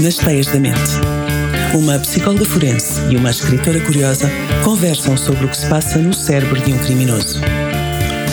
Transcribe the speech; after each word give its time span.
Nas 0.00 0.16
Teias 0.16 0.46
da 0.46 0.58
Mente. 0.58 0.80
Uma 1.72 1.98
psicóloga 2.00 2.44
forense 2.44 3.00
e 3.10 3.16
uma 3.16 3.30
escritora 3.30 3.80
curiosa 3.80 4.28
conversam 4.64 5.16
sobre 5.16 5.44
o 5.44 5.48
que 5.48 5.56
se 5.56 5.66
passa 5.68 5.98
no 5.98 6.12
cérebro 6.12 6.60
de 6.60 6.72
um 6.72 6.78
criminoso. 6.78 7.40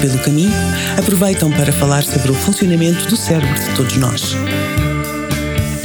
Pelo 0.01 0.17
caminho, 0.19 0.51
aproveitam 0.97 1.51
para 1.51 1.71
falar 1.71 2.03
sobre 2.03 2.31
o 2.31 2.33
funcionamento 2.33 3.07
do 3.07 3.15
cérebro 3.15 3.53
de 3.53 3.75
todos 3.75 3.97
nós. 3.97 4.35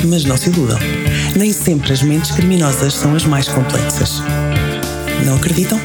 Mas 0.05 0.25
não 0.25 0.37
se 0.37 0.49
iludam, 0.49 0.79
nem 1.37 1.53
sempre 1.53 1.93
as 1.93 2.03
mentes 2.03 2.31
criminosas 2.31 2.95
são 2.95 3.15
as 3.15 3.25
mais 3.25 3.49
complexas. 3.49 4.23
Não 5.25 5.37
acreditam? 5.37 5.79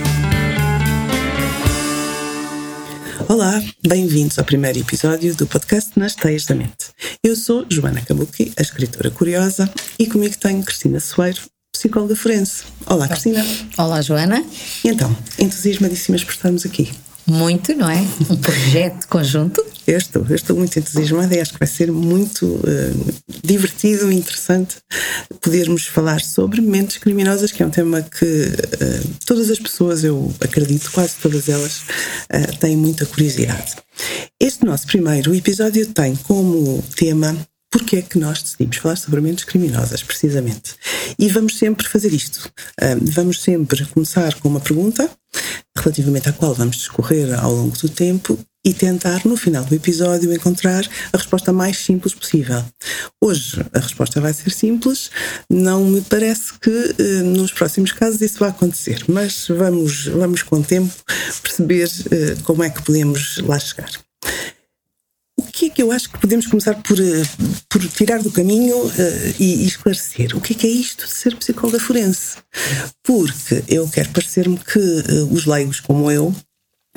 Olá, 3.27 3.61
bem-vindos 3.85 4.39
ao 4.39 4.45
primeiro 4.45 4.79
episódio 4.79 5.35
do 5.35 5.45
podcast 5.45 5.91
Nas 5.97 6.15
Teias 6.15 6.45
da 6.45 6.55
Mente. 6.55 6.90
Eu 7.23 7.35
sou 7.35 7.67
Joana 7.69 8.01
Kabuki, 8.01 8.51
a 8.57 8.63
escritora 8.63 9.11
curiosa, 9.11 9.71
e 9.99 10.07
comigo 10.07 10.35
tenho 10.39 10.63
Cristina 10.63 10.99
Soeiro, 10.99 11.39
psicóloga 11.71 12.15
forense. 12.15 12.63
Olá, 12.87 13.07
Cristina. 13.07 13.45
Olá, 13.77 14.01
Joana. 14.01 14.43
E 14.83 14.87
então, 14.87 15.15
entusiasmadíssimas 15.37 16.23
por 16.23 16.31
estarmos 16.31 16.65
aqui. 16.65 16.91
Muito, 17.27 17.75
não 17.75 17.87
é? 17.87 18.03
Um 18.27 18.37
projeto 18.37 19.07
conjunto. 19.07 19.63
Eu 19.85 19.99
estou, 19.99 20.25
eu 20.27 20.35
estou 20.35 20.55
muito 20.55 20.79
entusiasmada 20.79 21.35
e 21.35 21.39
acho 21.39 21.53
que 21.53 21.59
vai 21.59 21.67
ser 21.67 21.91
muito 21.91 22.45
uh, 22.47 23.13
divertido 23.43 24.11
e 24.11 24.15
interessante 24.15 24.77
podermos 25.41 25.85
falar 25.85 26.21
sobre 26.21 26.59
mentes 26.59 26.97
criminosas, 26.97 27.51
que 27.51 27.61
é 27.61 27.65
um 27.67 27.69
tema 27.69 28.01
que 28.01 28.25
uh, 28.25 29.09
todas 29.27 29.51
as 29.51 29.59
pessoas, 29.59 30.03
eu 30.03 30.33
acredito, 30.39 30.91
quase 30.91 31.13
todas 31.21 31.47
elas, 31.47 31.81
uh, 32.33 32.57
têm 32.59 32.75
muita 32.75 33.05
curiosidade. 33.05 33.75
Este 34.39 34.65
nosso 34.65 34.87
primeiro 34.87 35.33
episódio 35.35 35.85
tem 35.87 36.15
como 36.15 36.83
tema 36.95 37.35
porque 37.71 37.97
é 37.97 38.01
que 38.01 38.19
nós 38.19 38.41
decidimos 38.41 38.77
falar 38.77 38.97
sobre 38.97 39.21
mentes 39.21 39.45
criminosas, 39.45 40.03
precisamente. 40.03 40.75
E 41.17 41.29
vamos 41.29 41.57
sempre 41.57 41.87
fazer 41.87 42.11
isto. 42.13 42.51
Vamos 43.01 43.41
sempre 43.41 43.85
começar 43.85 44.33
com 44.39 44.49
uma 44.49 44.59
pergunta 44.59 45.09
relativamente 45.77 46.27
à 46.27 46.33
qual 46.33 46.53
vamos 46.53 46.75
discorrer 46.75 47.33
ao 47.39 47.53
longo 47.53 47.77
do 47.77 47.87
tempo 47.87 48.37
e 48.63 48.73
tentar, 48.73 49.25
no 49.25 49.35
final 49.35 49.63
do 49.65 49.73
episódio, 49.73 50.31
encontrar 50.33 50.87
a 51.11 51.17
resposta 51.17 51.51
mais 51.51 51.77
simples 51.77 52.13
possível. 52.13 52.63
Hoje 53.19 53.65
a 53.73 53.79
resposta 53.79 54.21
vai 54.21 54.33
ser 54.33 54.51
simples, 54.51 55.09
não 55.49 55.85
me 55.85 56.01
parece 56.01 56.53
que 56.59 56.95
eh, 56.97 57.23
nos 57.23 57.51
próximos 57.51 57.91
casos 57.91 58.21
isso 58.21 58.39
vai 58.39 58.49
acontecer, 58.49 59.03
mas 59.07 59.47
vamos, 59.47 60.05
vamos 60.05 60.43
com 60.43 60.57
o 60.57 60.63
tempo 60.63 60.93
perceber 61.41 61.89
eh, 62.11 62.37
como 62.43 62.63
é 62.63 62.69
que 62.69 62.83
podemos 62.83 63.37
lá 63.39 63.57
chegar. 63.57 63.91
O 65.39 65.43
que 65.43 65.65
é 65.65 65.69
que 65.69 65.81
eu 65.81 65.91
acho 65.91 66.09
que 66.09 66.19
podemos 66.19 66.45
começar 66.45 66.75
por, 66.83 66.99
eh, 66.99 67.23
por 67.67 67.83
tirar 67.87 68.21
do 68.21 68.31
caminho 68.31 68.77
uh, 68.77 69.35
e, 69.39 69.63
e, 69.63 69.67
esclarecer? 69.67 70.35
O 70.37 70.41
que 70.41 70.53
é 70.53 70.55
que 70.55 70.67
é 70.67 70.69
isto 70.69 71.05
de 71.05 71.11
ser 71.11 71.35
psicóloga 71.35 71.79
forense? 71.79 72.37
Porque 73.03 73.63
eu 73.67 73.87
quero 73.89 74.09
parecer-me 74.11 74.57
que 74.57 74.79
uh, 74.79 75.33
os 75.33 75.45
leigos 75.45 75.79
como 75.79 76.11
eu 76.11 76.33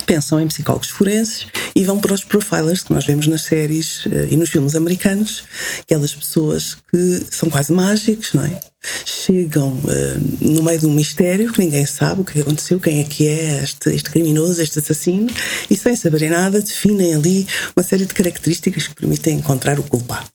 pensam 0.04 0.40
em 0.40 0.48
psicólogos 0.48 0.88
forenses 0.88 1.46
e 1.74 1.84
vão 1.84 1.98
para 1.98 2.12
os 2.12 2.24
profilers 2.24 2.82
que 2.82 2.92
nós 2.92 3.04
vemos 3.04 3.26
nas 3.26 3.42
séries 3.42 4.06
uh, 4.06 4.28
e 4.30 4.36
nos 4.36 4.50
filmes 4.50 4.74
americanos, 4.74 5.44
aquelas 5.80 6.14
pessoas 6.14 6.76
que 6.90 7.26
são 7.30 7.50
quase 7.50 7.72
mágicos, 7.72 8.32
não 8.32 8.44
é? 8.44 8.60
Chegam 9.04 9.68
uh, 9.68 10.20
no 10.40 10.62
meio 10.62 10.78
de 10.78 10.86
um 10.86 10.92
mistério 10.92 11.52
que 11.52 11.60
ninguém 11.60 11.86
sabe 11.86 12.20
o 12.20 12.24
que 12.24 12.40
aconteceu, 12.40 12.78
quem 12.80 13.00
é 13.00 13.04
que 13.04 13.26
é 13.26 13.62
este, 13.62 13.90
este 13.90 14.10
criminoso, 14.10 14.60
este 14.60 14.78
assassino, 14.78 15.30
e 15.70 15.76
sem 15.76 15.96
saberem 15.96 16.30
nada 16.30 16.60
definem 16.60 17.14
ali 17.14 17.46
uma 17.76 17.82
série 17.82 18.06
de 18.06 18.14
características 18.14 18.88
que 18.88 18.94
permitem 18.94 19.38
encontrar 19.38 19.78
o 19.78 19.82
culpado. 19.82 20.26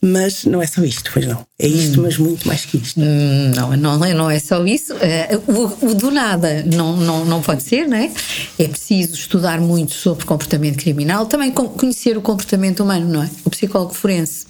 Mas 0.00 0.44
não 0.44 0.62
é 0.62 0.66
só 0.66 0.82
isto, 0.82 1.10
pois 1.12 1.26
não. 1.26 1.46
É 1.58 1.66
isto, 1.66 2.00
hum. 2.00 2.02
mas 2.02 2.18
muito 2.18 2.46
mais 2.46 2.64
que 2.64 2.76
isto. 2.76 3.00
Hum, 3.00 3.52
não, 3.54 3.76
não, 3.76 4.04
é, 4.04 4.14
não 4.14 4.30
é 4.30 4.38
só 4.38 4.64
isso. 4.64 4.94
Uh, 4.94 5.52
o, 5.82 5.90
o, 5.90 5.94
do 5.94 6.10
nada 6.10 6.64
não, 6.64 6.96
não, 6.96 7.24
não 7.24 7.42
pode 7.42 7.62
ser, 7.62 7.86
não 7.86 7.96
é? 7.96 8.10
É 8.58 8.68
preciso 8.68 9.14
estudar 9.14 9.60
muito 9.60 9.94
sobre 9.94 10.24
comportamento 10.24 10.78
criminal, 10.78 11.26
também 11.26 11.50
conhecer 11.50 12.16
o 12.16 12.22
comportamento 12.22 12.82
humano, 12.82 13.08
não 13.08 13.22
é? 13.22 13.30
O 13.44 13.50
psicólogo 13.50 13.94
forense 13.94 14.46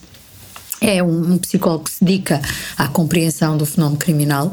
é 0.81 1.03
um, 1.03 1.39
psicólogo 1.39 1.85
que 1.85 1.93
se 1.93 2.05
dedica 2.05 2.41
à 2.77 2.89
compreensão 2.89 3.57
do 3.57 3.65
fenómeno 3.67 3.99
criminal 3.99 4.53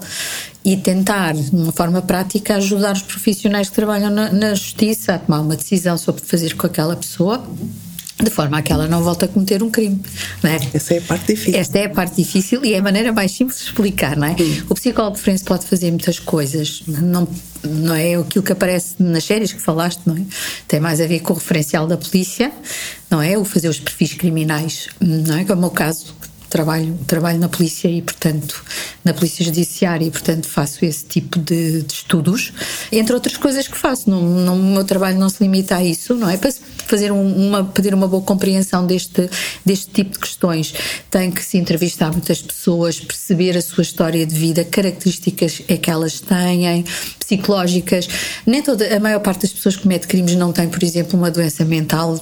e 0.63 0.77
tentar, 0.77 1.33
de 1.33 1.55
uma 1.55 1.71
forma 1.71 2.01
prática, 2.01 2.55
ajudar 2.55 2.93
os 2.93 3.01
profissionais 3.01 3.69
que 3.69 3.75
trabalham 3.75 4.09
na, 4.09 4.31
na 4.31 4.53
justiça 4.53 5.15
a 5.15 5.19
tomar 5.19 5.41
uma 5.41 5.55
decisão 5.55 5.97
sobre 5.97 6.21
o 6.21 6.23
que 6.23 6.29
fazer 6.29 6.55
com 6.55 6.65
aquela 6.65 6.95
pessoa 6.95 7.43
de 8.23 8.29
forma 8.29 8.57
a 8.57 8.61
que 8.61 8.71
ela 8.71 8.87
não 8.87 9.03
volte 9.03 9.25
a 9.25 9.27
cometer 9.27 9.61
um 9.61 9.69
crime. 9.69 10.01
Não 10.41 10.49
é? 10.49 10.59
Essa 10.73 10.95
é 10.95 10.97
a 10.97 11.01
parte 11.01 11.27
difícil. 11.27 11.59
Esta 11.59 11.79
é 11.79 11.85
a 11.85 11.89
parte 11.89 12.15
difícil 12.15 12.65
e 12.65 12.73
é 12.73 12.79
a 12.79 12.81
maneira 12.81 13.11
mais 13.11 13.31
simples 13.31 13.59
de 13.59 13.65
explicar, 13.65 14.15
não 14.15 14.27
é? 14.27 14.35
Sim. 14.35 14.63
O 14.69 14.75
psicólogo 14.75 15.17
forense 15.17 15.43
pode 15.43 15.65
fazer 15.65 15.91
muitas 15.91 16.19
coisas, 16.19 16.83
não, 16.87 17.27
não 17.63 17.95
é 17.95 18.15
aquilo 18.15 18.43
que 18.43 18.51
aparece 18.51 18.95
nas 18.99 19.23
séries 19.23 19.53
que 19.53 19.61
falaste, 19.61 20.01
não 20.05 20.17
é? 20.17 20.21
Tem 20.67 20.79
mais 20.79 20.99
a 20.99 21.07
ver 21.07 21.19
com 21.19 21.33
o 21.33 21.35
referencial 21.35 21.87
da 21.87 21.97
polícia, 21.97 22.51
não 23.09 23.21
é? 23.21 23.37
O 23.37 23.45
fazer 23.45 23.69
os 23.69 23.79
perfis 23.79 24.13
criminais, 24.13 24.89
não 24.99 25.37
é? 25.37 25.45
Como 25.45 25.63
é 25.63 25.67
o 25.67 25.71
caso, 25.71 26.13
trabalho, 26.53 26.95
trabalho 27.07 27.39
na 27.39 27.49
polícia 27.49 27.87
e, 27.87 27.99
portanto, 27.99 28.63
na 29.03 29.11
polícia 29.11 29.43
judiciária 29.43 30.05
e, 30.05 30.11
portanto, 30.11 30.47
faço 30.47 30.85
esse 30.85 31.03
tipo 31.03 31.39
de, 31.39 31.81
de 31.81 31.93
estudos, 31.93 32.53
entre 32.91 33.11
outras 33.15 33.35
coisas 33.37 33.67
que 33.67 33.75
faço. 33.75 34.07
Não, 34.07 34.21
não, 34.21 34.55
o 34.55 34.63
meu 34.63 34.83
trabalho 34.83 35.17
não 35.17 35.29
se 35.29 35.41
limita 35.41 35.77
a 35.77 35.83
isso, 35.83 36.13
não 36.13 36.29
é? 36.29 36.37
Para 36.37 36.53
fazer 36.85 37.11
um, 37.11 37.47
uma, 37.47 37.63
pedir 37.65 37.91
uma 37.95 38.07
boa 38.07 38.21
compreensão 38.21 38.85
deste, 38.85 39.27
deste 39.65 39.89
tipo 39.89 40.11
de 40.11 40.19
questões, 40.19 40.75
tem 41.09 41.31
que 41.31 41.43
se 41.43 41.57
entrevistar 41.57 42.11
muitas 42.11 42.39
pessoas, 42.39 42.99
perceber 42.99 43.57
a 43.57 43.61
sua 43.61 43.81
história 43.81 44.23
de 44.23 44.35
vida, 44.35 44.63
características 44.63 45.63
é 45.67 45.75
que 45.75 45.89
elas 45.89 46.19
têm, 46.19 46.85
psicológicas. 47.19 48.07
Nem 48.45 48.61
toda, 48.61 48.95
a 48.95 48.99
maior 48.99 49.21
parte 49.21 49.41
das 49.41 49.53
pessoas 49.53 49.75
que 49.75 49.81
comete 49.81 50.07
crimes 50.07 50.35
não 50.35 50.53
tem, 50.53 50.69
por 50.69 50.83
exemplo, 50.83 51.17
uma 51.17 51.31
doença 51.31 51.65
mental 51.65 52.19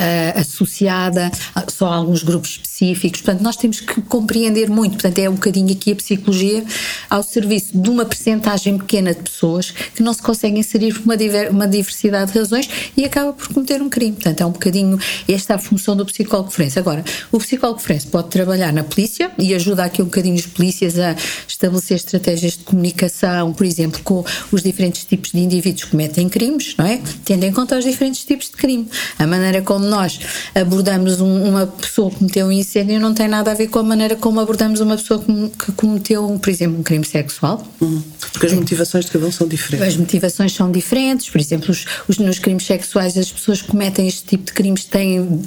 Uh, 0.00 0.40
associada 0.40 1.30
só 1.68 1.88
a 1.88 1.96
alguns 1.96 2.22
grupos 2.22 2.52
específicos. 2.52 3.20
Portanto, 3.20 3.42
nós 3.42 3.56
temos 3.56 3.80
que 3.80 4.00
compreender 4.02 4.70
muito. 4.70 4.92
Portanto, 4.92 5.18
é 5.18 5.28
um 5.28 5.34
bocadinho 5.34 5.70
aqui 5.72 5.92
a 5.92 5.96
psicologia 5.96 6.64
ao 7.10 7.22
serviço 7.22 7.76
de 7.76 7.90
uma 7.90 8.06
percentagem 8.06 8.78
pequena 8.78 9.14
de 9.14 9.20
pessoas 9.20 9.70
que 9.70 10.02
não 10.02 10.14
se 10.14 10.22
conseguem 10.22 10.60
inserir 10.60 10.94
por 10.94 11.04
uma, 11.04 11.16
diver, 11.16 11.50
uma 11.50 11.68
diversidade 11.68 12.32
de 12.32 12.38
razões 12.38 12.68
e 12.96 13.04
acaba 13.04 13.32
por 13.32 13.48
cometer 13.48 13.82
um 13.82 13.90
crime. 13.90 14.12
Portanto, 14.12 14.40
é 14.40 14.46
um 14.46 14.52
bocadinho 14.52 14.98
esta 15.28 15.56
a 15.56 15.58
função 15.58 15.96
do 15.96 16.06
psicólogo 16.06 16.50
forense. 16.50 16.78
Agora, 16.78 17.04
o 17.30 17.38
psicólogo 17.38 17.80
forense 17.80 18.06
pode 18.06 18.28
trabalhar 18.28 18.72
na 18.72 18.84
polícia 18.84 19.30
e 19.38 19.54
ajuda 19.54 19.84
aqui 19.84 20.00
um 20.00 20.06
bocadinho 20.06 20.36
os 20.36 20.46
polícias 20.46 20.98
a 20.98 21.14
estabelecer 21.46 21.96
estratégias 21.96 22.56
de 22.56 22.64
comunicação, 22.64 23.52
por 23.52 23.66
exemplo, 23.66 24.00
com 24.02 24.24
os 24.52 24.62
diferentes 24.62 25.04
tipos 25.04 25.32
de 25.32 25.40
indivíduos 25.40 25.84
que 25.84 25.90
cometem 25.90 26.28
crimes, 26.28 26.74
não 26.78 26.86
é? 26.86 27.00
Tendo 27.24 27.44
em 27.44 27.52
conta 27.52 27.78
os 27.78 27.84
diferentes 27.84 28.24
tipos 28.24 28.46
de 28.46 28.56
crime. 28.56 28.88
A 29.18 29.26
maneira 29.26 29.60
como 29.60 29.89
nós 29.90 30.18
abordamos 30.54 31.20
um, 31.20 31.44
uma 31.44 31.66
pessoa 31.66 32.10
que 32.10 32.16
cometeu 32.16 32.46
um 32.46 32.52
incêndio 32.52 33.00
não 33.00 33.12
tem 33.12 33.28
nada 33.28 33.50
a 33.50 33.54
ver 33.54 33.68
com 33.68 33.78
a 33.78 33.82
maneira 33.82 34.16
como 34.16 34.40
abordamos 34.40 34.80
uma 34.80 34.96
pessoa 34.96 35.22
que 35.58 35.72
cometeu, 35.72 36.38
por 36.40 36.48
exemplo, 36.48 36.78
um 36.78 36.82
crime 36.82 37.04
sexual. 37.04 37.66
Uhum. 37.80 38.02
Porque 38.32 38.46
as 38.46 38.52
motivações 38.52 39.04
de 39.04 39.10
cada 39.10 39.26
um 39.26 39.32
são 39.32 39.46
diferentes. 39.48 39.88
As 39.88 39.96
motivações 39.96 40.52
são 40.52 40.70
diferentes, 40.70 41.28
por 41.28 41.40
exemplo, 41.40 41.70
os, 41.70 41.84
os, 42.08 42.18
nos 42.18 42.38
crimes 42.38 42.64
sexuais 42.64 43.16
as 43.18 43.30
pessoas 43.30 43.60
que 43.60 43.68
cometem 43.68 44.06
este 44.06 44.24
tipo 44.24 44.44
de 44.44 44.52
crimes 44.52 44.84
têm 44.84 45.42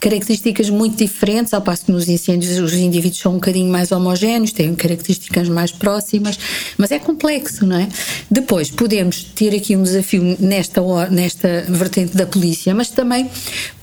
características 0.00 0.70
muito 0.70 0.96
diferentes, 0.96 1.54
ao 1.54 1.62
passo 1.62 1.86
que 1.86 1.92
nos 1.92 2.08
incêndios 2.08 2.58
os 2.58 2.72
indivíduos 2.74 3.20
são 3.20 3.32
um 3.32 3.36
bocadinho 3.36 3.70
mais 3.70 3.90
homogéneos, 3.92 4.52
têm 4.52 4.74
características 4.74 5.48
mais 5.48 5.72
próximas, 5.72 6.38
mas 6.76 6.90
é 6.90 6.98
complexo, 6.98 7.66
não 7.66 7.76
é? 7.76 7.88
Depois 8.30 8.70
podemos 8.70 9.24
ter 9.24 9.54
aqui 9.54 9.76
um 9.76 9.82
desafio 9.82 10.36
nesta, 10.38 10.80
nesta 11.10 11.64
vertente 11.68 12.16
da 12.16 12.26
polícia, 12.26 12.74
mas 12.74 12.90
também 12.90 13.30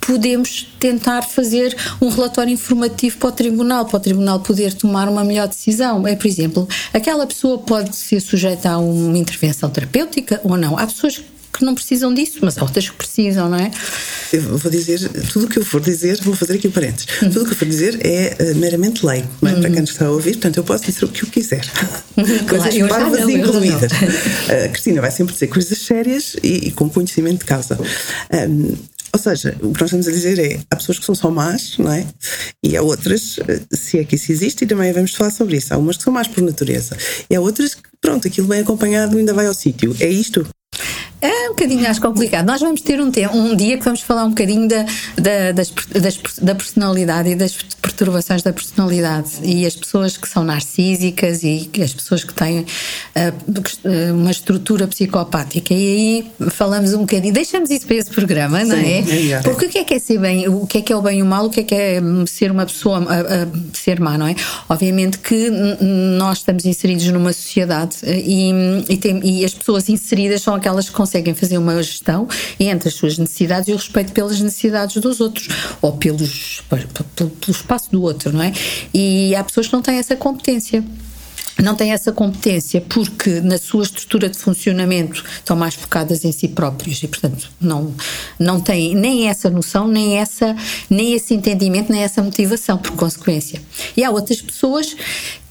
podemos 0.05 0.67
tentar 0.79 1.21
fazer 1.23 1.75
um 2.01 2.09
relatório 2.09 2.51
informativo 2.51 3.17
para 3.17 3.29
o 3.29 3.31
tribunal, 3.31 3.85
para 3.85 3.97
o 3.97 3.99
tribunal 3.99 4.39
poder 4.39 4.73
tomar 4.73 5.07
uma 5.07 5.23
melhor 5.23 5.47
decisão. 5.47 6.07
É, 6.07 6.15
por 6.15 6.27
exemplo, 6.27 6.67
aquela 6.93 7.25
pessoa 7.25 7.59
pode 7.59 7.95
ser 7.95 8.19
sujeita 8.19 8.69
a 8.69 8.77
uma 8.77 9.17
intervenção 9.17 9.69
terapêutica 9.69 10.39
ou 10.43 10.57
não. 10.57 10.77
Há 10.77 10.87
pessoas 10.87 11.21
que 11.53 11.63
não 11.63 11.75
precisam 11.75 12.11
disso, 12.11 12.39
mas 12.41 12.57
há 12.57 12.63
outras 12.63 12.89
que 12.89 12.95
precisam, 12.95 13.47
não 13.47 13.57
é? 13.57 13.69
Eu 14.31 14.57
vou 14.57 14.71
dizer, 14.71 14.99
tudo 15.31 15.45
o 15.45 15.49
que 15.49 15.59
eu 15.59 15.65
for 15.65 15.79
dizer, 15.79 16.19
vou 16.23 16.35
fazer 16.35 16.55
aqui 16.55 16.67
um 16.67 16.71
parênteses. 16.71 17.05
Uhum. 17.21 17.29
Tudo 17.29 17.43
o 17.43 17.45
que 17.45 17.51
eu 17.53 17.57
for 17.57 17.67
dizer 17.67 17.99
é 18.03 18.35
uh, 18.39 18.55
meramente 18.55 19.05
leigo, 19.05 19.27
não 19.39 19.51
é? 19.51 19.53
Uhum. 19.53 19.61
para 19.61 19.69
quem 19.69 19.83
está 19.83 20.05
a 20.07 20.11
ouvir, 20.11 20.31
portanto 20.31 20.57
eu 20.57 20.63
posso 20.63 20.85
dizer 20.85 21.05
o 21.05 21.07
que 21.07 21.23
eu 21.23 21.29
quiser. 21.29 21.63
Uhum. 22.17 22.25
Coisas 22.47 22.75
claro, 22.75 22.89
parvas 22.89 23.29
incluídas. 23.29 23.91
A 23.93 24.65
uh, 24.65 24.69
Cristina 24.71 25.01
vai 25.01 25.11
sempre 25.11 25.33
dizer 25.33 25.47
coisas 25.47 25.77
sérias 25.77 26.35
e, 26.41 26.67
e 26.67 26.71
com 26.71 26.89
conhecimento 26.89 27.39
de 27.39 27.45
causa. 27.45 27.77
Um, 28.31 28.75
ou 29.13 29.19
seja, 29.19 29.55
o 29.61 29.71
que 29.71 29.79
nós 29.79 29.83
estamos 29.83 30.07
a 30.07 30.11
dizer 30.11 30.39
é 30.39 30.59
há 30.71 30.75
pessoas 30.75 30.97
que 30.97 31.05
são 31.05 31.13
só 31.13 31.29
más, 31.29 31.77
não 31.77 31.93
é? 31.93 32.05
E 32.63 32.75
há 32.75 32.81
outras, 32.81 33.37
eh, 33.47 33.61
se 33.71 33.99
é 33.99 34.03
que 34.03 34.15
isso 34.15 34.31
existe, 34.31 34.63
e 34.63 34.67
também 34.67 34.91
vamos 34.91 35.13
falar 35.13 35.29
sobre 35.29 35.57
isso. 35.57 35.71
Há 35.71 35.77
umas 35.77 35.97
que 35.97 36.03
são 36.03 36.11
más 36.11 36.27
por 36.27 36.41
natureza. 36.41 36.97
E 37.29 37.35
há 37.35 37.39
outras 37.39 37.75
que, 37.75 37.83
pronto, 38.01 38.27
aquilo 38.27 38.47
bem 38.47 38.61
acompanhado 38.61 39.15
ainda 39.15 39.31
vai 39.31 39.45
ao 39.45 39.53
sítio. 39.53 39.95
É 39.99 40.09
isto? 40.09 40.47
É 41.23 41.45
um 41.49 41.53
bocadinho 41.53 41.81
mais 41.81 41.99
complicado. 41.99 42.45
Nós 42.45 42.59
vamos 42.59 42.81
ter 42.81 42.99
um, 42.99 43.09
um 43.33 43.55
dia 43.55 43.77
que 43.77 43.85
vamos 43.85 44.01
falar 44.01 44.25
um 44.25 44.31
bocadinho 44.31 44.67
da, 44.67 44.83
da, 45.15 45.51
das, 45.53 45.73
das, 46.01 46.19
da 46.41 46.53
personalidade 46.53 47.29
e 47.29 47.35
das 47.35 47.55
perturbações 47.81 48.41
da 48.41 48.51
personalidade 48.51 49.29
e 49.41 49.65
as 49.65 49.73
pessoas 49.73 50.17
que 50.17 50.27
são 50.27 50.43
narcísicas 50.43 51.43
e 51.43 51.69
as 51.81 51.93
pessoas 51.93 52.25
que 52.25 52.33
têm 52.33 52.59
uh, 52.61 54.13
uma 54.13 54.31
estrutura 54.31 54.85
psicopática. 54.85 55.73
E 55.73 55.77
aí 56.37 56.49
falamos 56.49 56.93
um 56.93 56.99
bocadinho, 56.99 57.33
deixamos 57.33 57.69
isso 57.69 57.87
para 57.87 57.95
esse 57.95 58.09
programa, 58.09 58.65
não 58.65 58.75
é? 58.75 59.03
Sim, 59.03 59.31
é? 59.31 59.41
Porque 59.41 59.67
o 59.67 59.69
que 59.69 59.77
é 59.77 59.83
que 59.85 59.93
é 59.93 59.99
ser 59.99 60.19
bem, 60.19 60.49
o 60.49 60.67
que 60.67 60.79
é 60.79 60.81
que 60.81 60.91
é 60.91 60.95
o 60.95 61.01
bem 61.01 61.19
e 61.19 61.21
o 61.21 61.25
mal, 61.25 61.45
o 61.45 61.49
que 61.49 61.61
é 61.61 61.63
que 61.63 61.75
é 61.75 62.01
ser 62.25 62.51
uma 62.51 62.65
pessoa, 62.65 62.99
uh, 62.99 63.03
uh, 63.03 63.61
ser 63.73 63.99
má, 64.01 64.17
não 64.17 64.27
é? 64.27 64.35
Obviamente 64.67 65.19
que 65.19 65.49
nós 66.17 66.39
estamos 66.39 66.65
inseridos 66.65 67.05
numa 67.07 67.31
sociedade 67.31 67.97
e, 68.03 68.51
e, 68.89 68.97
tem, 68.97 69.21
e 69.23 69.45
as 69.45 69.53
pessoas 69.53 69.87
inseridas 69.87 70.41
são 70.41 70.53
aquelas 70.53 70.89
que 70.89 70.95
conseguem 71.13 71.35
fazer 71.35 71.57
uma 71.57 71.81
gestão 71.83 72.27
entre 72.59 72.89
as 72.89 72.95
suas 72.95 73.17
necessidades 73.17 73.67
e 73.67 73.71
o 73.71 73.75
respeito 73.75 74.11
pelas 74.13 74.39
necessidades 74.41 74.97
dos 74.97 75.21
outros 75.21 75.47
ou 75.81 75.93
pelos, 75.93 76.63
pelo, 76.69 77.29
pelo 77.29 77.51
espaço 77.51 77.91
do 77.91 78.01
outro, 78.01 78.33
não 78.33 78.41
é? 78.41 78.51
E 78.93 79.35
há 79.35 79.43
pessoas 79.43 79.67
que 79.67 79.73
não 79.73 79.81
têm 79.81 79.97
essa 79.97 80.15
competência 80.15 80.83
não 81.61 81.75
têm 81.75 81.91
essa 81.91 82.11
competência 82.11 82.81
porque 82.81 83.41
na 83.41 83.57
sua 83.57 83.83
estrutura 83.83 84.29
de 84.29 84.37
funcionamento 84.37 85.23
estão 85.35 85.55
mais 85.55 85.75
focadas 85.75 86.25
em 86.25 86.31
si 86.31 86.47
próprios 86.47 87.03
e 87.03 87.07
portanto 87.07 87.49
não 87.59 87.93
não 88.39 88.59
têm 88.59 88.95
nem 88.95 89.27
essa 89.27 89.49
noção 89.49 89.87
nem 89.87 90.17
essa 90.17 90.55
nem 90.89 91.13
esse 91.13 91.33
entendimento 91.33 91.91
nem 91.91 92.01
essa 92.01 92.21
motivação 92.21 92.77
por 92.77 92.91
consequência 92.91 93.61
e 93.95 94.03
há 94.03 94.09
outras 94.09 94.41
pessoas 94.41 94.95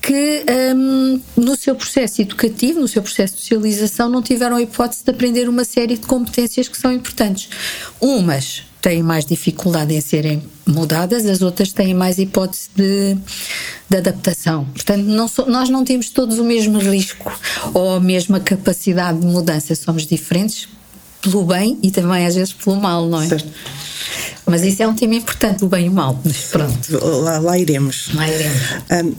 que 0.01 0.45
um, 0.75 1.21
no 1.37 1.57
seu 1.57 1.77
processo 1.77 2.21
educativo, 2.21 2.81
no 2.81 2.89
seu 2.89 3.01
processo 3.01 3.37
de 3.37 3.41
socialização, 3.43 4.09
não 4.09 4.21
tiveram 4.21 4.57
a 4.57 4.63
hipótese 4.63 5.05
de 5.05 5.11
aprender 5.13 5.49
uma 5.49 5.65
série 5.65 5.97
de 5.97 6.05
competências 6.05 6.67
que 6.67 6.77
são 6.77 6.93
importantes. 6.93 7.49
Umas 8.01 8.65
têm 8.83 9.03
mais 9.03 9.25
dificuldade 9.25 9.95
em 9.95 10.01
serem 10.01 10.43
mudadas, 10.67 11.25
as 11.25 11.41
outras 11.41 11.73
têm 11.73 11.95
mais 11.95 12.19
hipótese 12.19 12.69
de, 12.75 13.17
de 13.89 13.97
adaptação. 13.97 14.65
Portanto, 14.65 15.05
não 15.05 15.29
so, 15.29 15.47
nós 15.47 15.69
não 15.71 15.85
temos 15.85 16.11
todos 16.11 16.39
o 16.39 16.45
mesmo 16.45 16.79
risco 16.79 17.33
ou 17.73 17.95
a 17.95 18.01
mesma 18.01 18.41
capacidade 18.41 19.21
de 19.21 19.27
mudança, 19.27 19.75
somos 19.77 20.05
diferentes 20.05 20.69
pelo 21.23 21.45
bem 21.45 21.79
e 21.81 21.91
também 21.93 22.27
às 22.27 22.35
vezes 22.35 22.53
pelo 22.53 22.77
mal, 22.77 23.07
não 23.07 23.23
é? 23.23 23.29
Certo. 23.29 23.49
Mas 24.45 24.63
isso 24.65 24.83
é 24.83 24.89
um 24.89 24.95
tema 24.95 25.15
importante, 25.15 25.65
o 25.65 25.69
bem 25.69 25.87
e 25.87 25.89
o 25.89 25.93
mal. 25.93 26.21
Mas 26.25 26.37
pronto. 26.51 27.23
Lá, 27.23 27.39
lá 27.39 27.57
iremos. 27.57 28.11
Lá 28.13 28.29
iremos. 28.29 28.61
Um, 28.91 29.15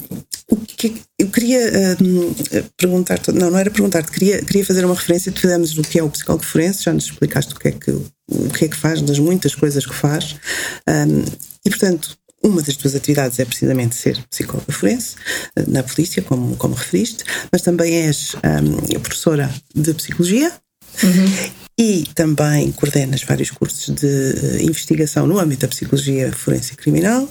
que, 0.89 1.01
eu 1.19 1.27
queria 1.29 1.59
um, 2.01 2.33
perguntar, 2.77 3.19
não, 3.33 3.51
não 3.51 3.57
era 3.57 3.69
perguntar, 3.69 4.03
queria, 4.03 4.43
queria 4.43 4.65
fazer 4.65 4.85
uma 4.85 4.95
referência. 4.95 5.31
Fizemos 5.31 5.73
do 5.73 5.83
que 5.83 5.99
é 5.99 6.03
o 6.03 6.09
psicólogo 6.09 6.45
forense, 6.45 6.83
já 6.83 6.93
nos 6.93 7.05
explicaste 7.05 7.53
o 7.53 7.59
que 7.59 7.67
é 7.67 7.71
que, 7.71 7.91
o 7.91 8.49
que, 8.53 8.65
é 8.65 8.67
que 8.67 8.75
faz, 8.75 9.01
das 9.01 9.19
muitas 9.19 9.55
coisas 9.55 9.85
que 9.85 9.93
faz. 9.93 10.35
Um, 10.87 11.23
e, 11.65 11.69
portanto, 11.69 12.17
uma 12.43 12.61
das 12.61 12.75
tuas 12.75 12.95
atividades 12.95 13.39
é 13.39 13.45
precisamente 13.45 13.95
ser 13.95 14.17
psicóloga 14.29 14.71
forense 14.71 15.15
na 15.67 15.81
polícia, 15.81 16.21
como, 16.21 16.55
como 16.57 16.75
referiste, 16.75 17.23
mas 17.51 17.61
também 17.61 18.05
és 18.05 18.35
um, 18.35 18.99
professora 18.99 19.53
de 19.73 19.93
psicologia. 19.93 20.51
Uhum 21.01 21.63
e 21.77 22.07
também 22.13 22.71
coordenas 22.71 23.23
vários 23.23 23.49
cursos 23.49 23.93
de 23.93 24.07
eh, 24.07 24.63
investigação 24.63 25.25
no 25.25 25.39
âmbito 25.39 25.61
da 25.61 25.67
psicologia 25.67 26.31
forense 26.31 26.75
criminal 26.75 27.27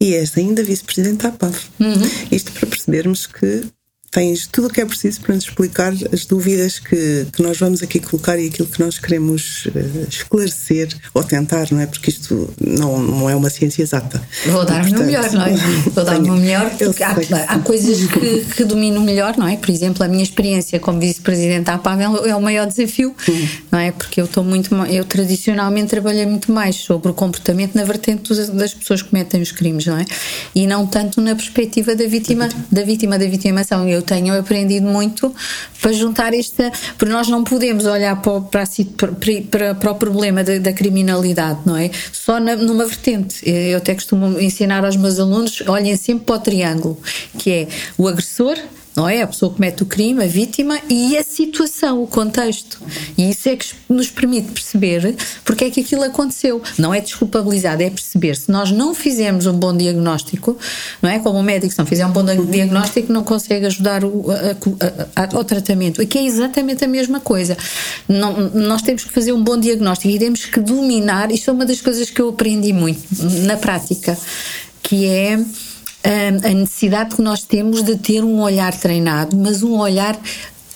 e 0.00 0.14
és 0.14 0.36
ainda 0.36 0.62
vice-presidente 0.62 1.22
da 1.22 1.28
APAV. 1.28 1.56
Uhum. 1.80 2.10
Isto 2.30 2.52
para 2.52 2.66
percebermos 2.66 3.26
que 3.26 3.64
tens 4.12 4.46
tudo 4.46 4.66
o 4.66 4.70
que 4.70 4.80
é 4.80 4.84
preciso 4.84 5.22
para 5.22 5.34
nos 5.34 5.44
explicar 5.44 5.94
as 6.12 6.26
dúvidas 6.26 6.78
que, 6.78 7.26
que 7.32 7.42
nós 7.42 7.58
vamos 7.58 7.82
aqui 7.82 7.98
colocar 7.98 8.38
e 8.38 8.48
aquilo 8.48 8.68
que 8.68 8.78
nós 8.78 8.98
queremos 8.98 9.64
uh, 9.66 10.06
esclarecer 10.06 10.88
ou 11.14 11.24
tentar, 11.24 11.66
não 11.72 11.80
é? 11.80 11.86
Porque 11.86 12.10
isto 12.10 12.52
não, 12.60 12.98
não 13.00 13.30
é 13.30 13.34
uma 13.34 13.48
ciência 13.48 13.82
exata. 13.82 14.22
Vou 14.46 14.66
dar-me 14.66 14.94
o 14.94 14.98
melhor, 14.98 15.32
não 15.32 15.46
é? 15.46 15.52
Vou 15.94 16.04
dar-me 16.04 16.30
o 16.30 16.34
melhor, 16.34 16.70
porque 16.76 17.02
há, 17.02 17.16
há, 17.48 17.58
coisas 17.60 18.06
que, 18.06 18.44
que 18.54 18.64
domino 18.64 19.00
melhor, 19.00 19.34
não 19.38 19.48
é? 19.48 19.56
Por 19.56 19.70
exemplo, 19.70 20.04
a 20.04 20.08
minha 20.08 20.22
experiência 20.22 20.78
como 20.78 21.00
vice-presidente 21.00 21.64
da 21.64 21.74
APAV 21.74 22.00
é, 22.00 22.30
é 22.30 22.36
o 22.36 22.42
maior 22.42 22.66
desafio, 22.66 23.16
não 23.70 23.78
é? 23.78 23.92
Porque 23.92 24.20
eu 24.20 24.26
estou 24.26 24.44
muito, 24.44 24.74
eu 24.90 25.06
tradicionalmente 25.06 25.88
trabalhei 25.88 26.26
muito 26.26 26.52
mais 26.52 26.76
sobre 26.76 27.10
o 27.10 27.14
comportamento 27.14 27.74
na 27.74 27.84
vertente 27.84 28.34
das 28.52 28.74
pessoas 28.74 29.00
que 29.00 29.08
cometem 29.08 29.40
os 29.40 29.52
crimes, 29.52 29.86
não 29.86 29.96
é? 29.96 30.04
E 30.54 30.66
não 30.66 30.86
tanto 30.86 31.18
na 31.22 31.34
perspectiva 31.34 31.96
da 31.96 32.06
vítima, 32.06 32.50
da 32.70 32.82
vítima 32.82 33.18
da 33.18 33.26
vitimação. 33.26 33.88
Eu 33.88 34.01
eu 34.02 34.06
tenho 34.06 34.38
aprendido 34.38 34.86
muito 34.86 35.34
para 35.80 35.92
juntar 35.92 36.34
esta. 36.34 36.70
Porque 36.98 37.12
nós 37.12 37.28
não 37.28 37.44
podemos 37.44 37.86
olhar 37.86 38.20
para, 38.20 38.40
para, 38.40 38.64
para, 39.50 39.74
para 39.74 39.90
o 39.90 39.94
problema 39.94 40.42
da, 40.42 40.58
da, 40.58 40.72
criminalidade, 40.72 41.60
não 41.64 41.76
é? 41.76 41.90
Só 42.12 42.40
na, 42.40 42.56
numa 42.56 42.84
vertente. 42.84 43.48
Eu 43.48 43.78
até 43.78 43.94
costumo 43.94 44.38
ensinar 44.40 44.84
aos 44.84 44.96
meus 44.96 45.18
alunos: 45.18 45.62
olhem 45.66 45.96
sempre 45.96 46.26
para 46.26 46.36
o 46.36 46.38
triângulo, 46.40 46.98
que 47.38 47.50
é 47.50 47.68
o 47.96 48.08
agressor 48.08 48.56
não 48.94 49.08
é? 49.08 49.22
A 49.22 49.26
pessoa 49.26 49.52
comete 49.52 49.82
o 49.82 49.86
crime, 49.86 50.24
a 50.24 50.26
vítima 50.26 50.78
e 50.88 51.16
a 51.16 51.22
situação, 51.22 52.02
o 52.02 52.06
contexto. 52.06 52.80
E 53.16 53.30
isso 53.30 53.48
é 53.48 53.56
que 53.56 53.66
nos 53.88 54.10
permite 54.10 54.52
perceber 54.52 55.14
porque 55.44 55.64
é 55.64 55.70
que 55.70 55.80
aquilo 55.80 56.02
aconteceu. 56.02 56.62
Não 56.78 56.92
é 56.92 57.00
desculpabilizado, 57.00 57.82
é 57.82 57.90
perceber. 57.90 58.36
Se 58.36 58.50
nós 58.50 58.70
não 58.70 58.94
fizermos 58.94 59.46
um 59.46 59.54
bom 59.54 59.76
diagnóstico, 59.76 60.56
não 61.00 61.10
é? 61.10 61.18
Como 61.18 61.38
o 61.38 61.42
médico, 61.42 61.72
se 61.72 61.78
não 61.78 61.86
fizer 61.86 62.06
um 62.06 62.12
bom 62.12 62.24
diagnóstico, 62.24 63.12
não 63.12 63.24
consegue 63.24 63.66
ajudar 63.66 64.04
o, 64.04 64.26
a, 64.30 65.22
a, 65.22 65.36
ao 65.36 65.44
tratamento. 65.44 66.02
Aqui 66.02 66.18
é 66.18 66.24
exatamente 66.24 66.84
a 66.84 66.88
mesma 66.88 67.20
coisa. 67.20 67.56
Não, 68.08 68.50
nós 68.50 68.82
temos 68.82 69.04
que 69.04 69.12
fazer 69.12 69.32
um 69.32 69.42
bom 69.42 69.58
diagnóstico 69.58 70.14
e 70.14 70.18
temos 70.18 70.44
que 70.44 70.60
dominar. 70.60 71.30
Isto 71.30 71.50
é 71.50 71.52
uma 71.52 71.64
das 71.64 71.80
coisas 71.80 72.10
que 72.10 72.20
eu 72.20 72.28
aprendi 72.28 72.72
muito 72.72 73.02
na 73.46 73.56
prática, 73.56 74.16
que 74.82 75.06
é 75.06 75.38
a 76.04 76.54
necessidade 76.54 77.16
que 77.16 77.22
nós 77.22 77.42
temos 77.42 77.82
de 77.82 77.96
ter 77.96 78.24
um 78.24 78.40
olhar 78.40 78.76
treinado, 78.76 79.36
mas 79.36 79.62
um 79.62 79.78
olhar 79.78 80.18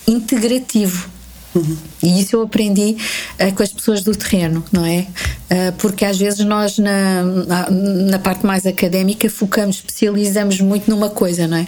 integrativo. 0.06 1.15
Uhum. 1.56 1.76
E 2.02 2.20
isso 2.20 2.36
eu 2.36 2.42
aprendi 2.42 2.96
uh, 3.40 3.54
com 3.54 3.62
as 3.62 3.72
pessoas 3.72 4.02
do 4.02 4.14
terreno, 4.14 4.62
não 4.70 4.84
é? 4.84 5.06
Uh, 5.48 5.72
porque 5.78 6.04
às 6.04 6.18
vezes 6.18 6.44
nós, 6.44 6.78
na, 6.78 7.22
na, 7.22 7.70
na, 7.70 8.18
parte 8.18 8.44
mais 8.44 8.66
académica, 8.66 9.30
focamos, 9.30 9.76
especializamos 9.76 10.60
muito 10.60 10.90
numa 10.90 11.08
coisa, 11.08 11.46
não 11.46 11.56
é? 11.56 11.66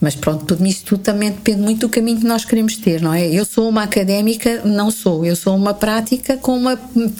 Mas 0.00 0.14
pronto, 0.14 0.44
tudo 0.44 0.64
isto 0.66 0.84
tudo 0.84 1.02
também 1.02 1.30
depende 1.30 1.60
muito 1.60 1.80
do 1.80 1.88
caminho 1.88 2.20
que 2.20 2.26
nós 2.26 2.44
queremos 2.44 2.76
ter, 2.76 3.02
não 3.02 3.12
é? 3.12 3.26
Eu 3.26 3.44
sou 3.44 3.68
uma 3.68 3.82
académica, 3.82 4.62
não 4.64 4.90
sou. 4.90 5.24
Eu 5.26 5.36
sou 5.36 5.54
uma 5.54 5.74
prática 5.74 6.36
com 6.36 6.56
uma, 6.56 6.78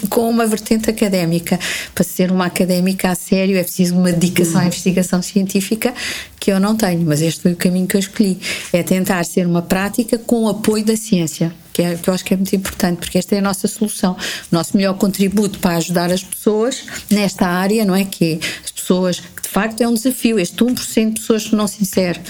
com 0.09 0.31
uma 0.31 0.47
vertente 0.47 0.89
académica. 0.89 1.59
Para 1.95 2.05
ser 2.05 2.31
uma 2.31 2.47
académica 2.47 3.11
a 3.11 3.15
sério 3.15 3.57
é 3.57 3.63
preciso 3.63 3.95
uma 3.95 4.13
dedicação 4.13 4.61
à 4.61 4.67
investigação 4.67 5.21
científica 5.21 5.93
que 6.39 6.51
eu 6.51 6.61
não 6.61 6.77
tenho, 6.77 7.03
mas 7.07 7.21
este 7.21 7.41
foi 7.43 7.53
o 7.53 7.57
caminho 7.57 7.87
que 7.87 7.97
eu 7.97 8.01
escolhi. 8.01 8.39
É 8.73 8.83
tentar 8.83 9.25
ser 9.25 9.47
uma 9.47 9.63
prática 9.63 10.19
com 10.19 10.45
o 10.45 10.49
apoio 10.49 10.85
da 10.85 10.97
ciência 10.97 11.53
que, 11.73 11.83
é, 11.83 11.95
que 11.95 12.11
eu 12.11 12.15
acho 12.15 12.25
que 12.25 12.35
é 12.35 12.37
muito 12.37 12.57
importante, 12.57 12.99
porque 12.99 13.19
esta 13.19 13.37
é 13.37 13.39
a 13.39 13.43
nossa 13.43 13.69
solução. 13.69 14.13
O 14.13 14.55
nosso 14.55 14.77
melhor 14.77 14.95
contributo 14.95 15.61
para 15.61 15.77
ajudar 15.77 16.11
as 16.11 16.25
pessoas 16.25 16.83
nesta 17.09 17.47
área, 17.47 17.85
não 17.85 17.95
é? 17.95 18.05
Que 18.05 18.33
é 18.33 18.39
as 18.65 18.71
pessoas, 18.73 19.21
que 19.21 19.43
de 19.43 19.49
facto 19.49 19.81
é 19.81 19.87
um 19.87 19.95
desafio, 19.95 20.41
este 20.41 20.57
1% 20.57 21.13
de 21.15 21.21
pessoas 21.21 21.47
que 21.47 21.55
não 21.55 21.69
se 21.69 21.83
inserem 21.83 22.21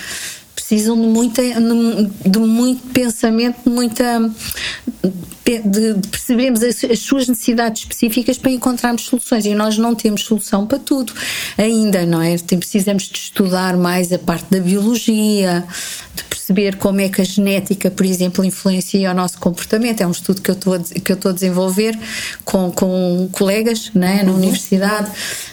precisam 0.69 1.01
de, 1.01 1.07
muita, 1.07 1.43
de 1.43 2.39
muito 2.39 2.87
pensamento, 2.93 3.63
de 3.65 3.71
muita. 3.71 4.31
De, 5.57 6.09
percebermos 6.09 6.63
as, 6.63 6.85
as, 6.85 6.99
suas 6.99 7.27
necessidades 7.27 7.83
específicas 7.83 8.37
para 8.37 8.51
encontrarmos 8.51 9.07
soluções 9.07 9.47
e 9.47 9.55
nós 9.55 9.79
não 9.79 9.95
temos 9.95 10.25
solução 10.25 10.67
para 10.67 10.79
tudo 10.79 11.13
ainda, 11.57 12.05
não 12.05 12.21
é? 12.21 12.37
Precisamos 12.37 13.05
de 13.05 13.19
estudar 13.19 13.77
mais 13.77 14.13
a 14.13 14.19
parte 14.19 14.47
da 14.51 14.61
biologia, 14.61 15.65
de 16.15 16.25
perceber 16.25 16.77
como 16.77 17.01
é 17.01 17.09
que 17.09 17.21
a 17.21 17.25
genética, 17.25 17.91
por 17.91 18.05
exemplo, 18.05 18.45
influencia 18.45 19.11
o 19.11 19.15
nosso 19.15 19.39
comportamento. 19.39 20.01
É 20.03 20.07
um 20.07 20.11
estudo 20.11 20.43
que 20.43 20.51
eu 20.51 20.55
estou 20.55 20.75
a, 20.75 20.79
que 20.79 21.13
eu 21.13 21.15
estou 21.17 21.31
a 21.31 21.35
desenvolver 21.35 21.99
com, 22.45 22.71
com 22.71 23.29
colegas 23.33 23.91
né, 23.95 24.23
na 24.23 24.33
uhum. 24.33 24.39
universidade 24.39 25.11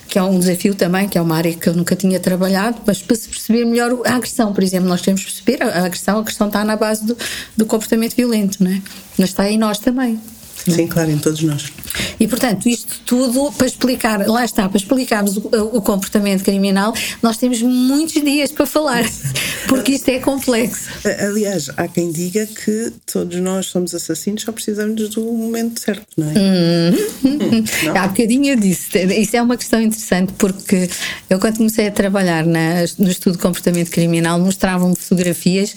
que 0.08 0.20
é 0.20 0.24
um 0.24 0.40
desafio 0.40 0.74
também, 0.74 1.10
que 1.10 1.18
é 1.18 1.22
uma 1.22 1.36
área 1.36 1.54
que 1.54 1.68
eu 1.68 1.74
nunca 1.74 1.94
tinha 1.94 2.20
trabalhado, 2.20 2.78
mas 2.86 3.02
para 3.02 3.18
se 3.18 3.28
perceber 3.28 3.66
melhor 3.66 3.92
a 4.06 4.16
agressão, 4.16 4.54
por 4.54 4.64
exemplo, 4.64 4.88
nós 4.88 5.02
temos 5.02 5.25
que 5.25 5.32
perceber 5.32 5.62
a 5.62 5.86
agressão, 5.86 6.16
a 6.16 6.20
agressão 6.22 6.48
está 6.48 6.64
na 6.64 6.78
base 6.78 7.06
do, 7.06 7.18
do 7.58 7.66
comportamento 7.66 8.16
violento, 8.16 8.64
não 8.64 8.72
é? 8.72 8.82
Mas 9.18 9.30
está 9.30 9.50
em 9.50 9.58
nós 9.58 9.78
também. 9.86 10.20
Sim, 10.68 10.88
claro, 10.88 11.12
em 11.12 11.18
todos 11.20 11.44
nós. 11.44 11.72
E, 12.20 12.27
portanto, 12.27 12.68
isto 12.68 13.00
tudo 13.06 13.51
para 13.51 13.68
explicar, 13.68 14.27
lá 14.27 14.44
está, 14.44 14.68
para 14.68 14.77
explicarmos 14.77 15.38
o, 15.38 15.42
o, 15.74 15.82
comportamento 15.82 16.44
criminal, 16.44 16.92
nós 17.22 17.38
temos 17.38 17.62
muitos 17.62 18.20
dias 18.24 18.51
para 18.51 18.65
falar, 18.65 19.04
porque 19.70 19.92
isto 19.92 20.10
é 20.10 20.18
complexo. 20.20 20.89
Aliás, 21.20 21.70
há 21.77 21.88
quem 21.88 22.12
diga 22.12 22.48
que 22.48 22.92
todos 23.06 23.39
nós 23.39 23.68
somos 23.68 23.94
assassinos, 23.94 24.42
só 24.42 24.51
precisamos 24.51 25.10
do 25.10 25.22
momento 25.22 25.80
certo, 25.80 26.08
não 26.18 26.32
é? 26.32 26.34
Hum. 26.34 27.63
não? 27.84 27.98
Há 27.98 28.08
bocadinho 28.08 28.54
eu 28.54 28.56
disse, 28.56 28.98
isso 29.20 29.38
é 29.38 29.42
uma 29.42 29.58
questão 29.58 29.80
interessante, 29.80 30.34
porque 30.34 30.89
eu, 31.30 31.38
quando 31.39 31.58
comecei 31.58 31.88
a 31.88 31.92
trabalhar 31.92 32.44
na, 32.44 32.86
no 32.98 33.10
estudo 33.10 33.34
de 33.34 33.39
comportamento 33.39 33.92
criminal, 33.92 34.39
mostravam-me 34.39 34.96
fotografias 34.96 35.75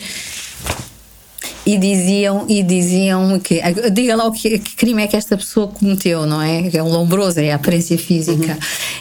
e 1.68 1.76
diziam, 1.76 2.46
e 2.48 2.62
diziam 2.62 3.38
que 3.40 3.60
diga 3.92 4.16
lá 4.16 4.24
o 4.24 4.32
que, 4.32 4.58
que, 4.58 4.74
crime 4.74 5.02
é 5.02 5.06
que 5.06 5.14
esta 5.14 5.36
pessoa 5.36 5.68
cometeu, 5.68 6.24
não 6.24 6.40
é? 6.40 6.70
É 6.72 6.82
um 6.82 6.88
lombroso, 6.88 7.38
é 7.40 7.52
a 7.52 7.56
aparência 7.56 7.98
física. 7.98 8.52
Uhum. 8.52 8.58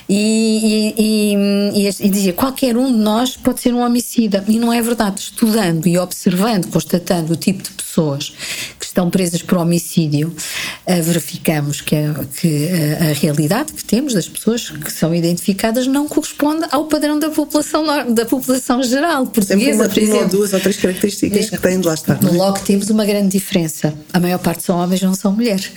E, 0.09 0.93
e, 0.97 1.85
e, 1.85 1.87
e, 1.87 2.09
dizia: 2.09 2.33
qualquer 2.33 2.75
um 2.75 2.91
de 2.91 2.97
nós 2.97 3.37
pode 3.37 3.61
ser 3.61 3.73
um 3.73 3.79
homicida. 3.79 4.43
E 4.49 4.59
não 4.59 4.73
é 4.73 4.81
verdade. 4.81 5.21
Estudando 5.21 5.87
e 5.87 5.97
observando, 5.97 6.67
constatando 6.67 7.31
o 7.31 7.35
tipo 7.37 7.63
de 7.63 7.69
pessoas 7.97 8.33
que 8.79 8.85
estão 8.85 9.09
presas 9.09 9.41
por 9.41 9.57
homicídio, 9.57 10.27
uh, 10.27 11.03
verificamos 11.03 11.81
que, 11.81 11.95
a, 11.95 12.13
que 12.39 12.69
a, 12.69 13.09
a, 13.09 13.13
realidade 13.13 13.73
que 13.73 13.83
temos 13.83 14.13
das 14.13 14.27
pessoas 14.27 14.69
que 14.69 14.91
são 14.91 15.13
identificadas 15.15 15.87
não 15.87 16.07
corresponde 16.07 16.65
ao 16.71 16.85
padrão 16.85 17.17
da 17.17 17.29
população, 17.29 18.13
da 18.13 18.25
população 18.25 18.83
geral 18.83 19.25
portuguesa. 19.25 19.87
Uma, 19.87 20.15
uma 20.15 20.23
ou 20.23 20.27
duas 20.27 20.53
ou 20.53 20.59
três 20.59 20.77
características 20.77 21.47
é, 21.47 21.49
que 21.49 21.57
têm 21.57 21.79
de 21.79 21.87
lá 21.87 21.95
estar. 21.95 22.19
É? 22.23 22.29
Logo 22.31 22.59
temos 22.59 22.89
uma 22.89 23.05
grande 23.05 23.29
diferença. 23.29 23.93
A 24.13 24.19
maior 24.19 24.39
parte 24.39 24.63
são 24.63 24.77
homens, 24.77 25.01
não 25.01 25.15
são 25.15 25.31
mulheres. 25.31 25.71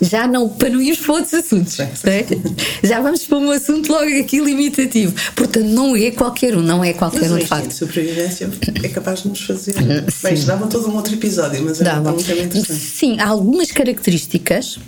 Já 0.00 0.26
não, 0.26 0.48
para 0.48 0.70
não 0.70 0.80
irmos 0.80 1.00
para 1.00 1.14
outros 1.14 1.34
assuntos. 1.34 1.74
Sim, 1.74 1.88
sim. 1.94 2.08
É? 2.08 2.86
Já 2.86 3.00
vamos 3.00 3.24
para 3.24 3.38
um 3.38 3.50
assunto 3.50 3.90
logo 3.90 4.18
aqui 4.18 4.40
limitativo. 4.40 5.14
Portanto, 5.34 5.66
não 5.66 5.96
é 5.96 6.10
qualquer 6.10 6.56
um, 6.56 6.62
não 6.62 6.82
é 6.84 6.92
qualquer 6.92 7.22
mas 7.22 7.32
um 7.32 7.38
de 7.38 7.46
facto. 7.46 7.68
de 7.68 7.74
sobrevivência 7.74 8.50
é 8.82 8.88
capaz 8.88 9.22
de 9.22 9.28
nos 9.28 9.40
fazer. 9.40 9.74
Bem, 10.22 10.44
dava 10.44 10.66
todo 10.66 10.88
um 10.88 10.96
outro 10.96 11.14
episódio, 11.14 11.62
mas 11.64 11.80
é 11.80 11.94
muito 11.94 12.30
interessante. 12.30 12.80
Sim, 12.80 13.20
há 13.20 13.28
algumas 13.28 13.70
características. 13.70 14.78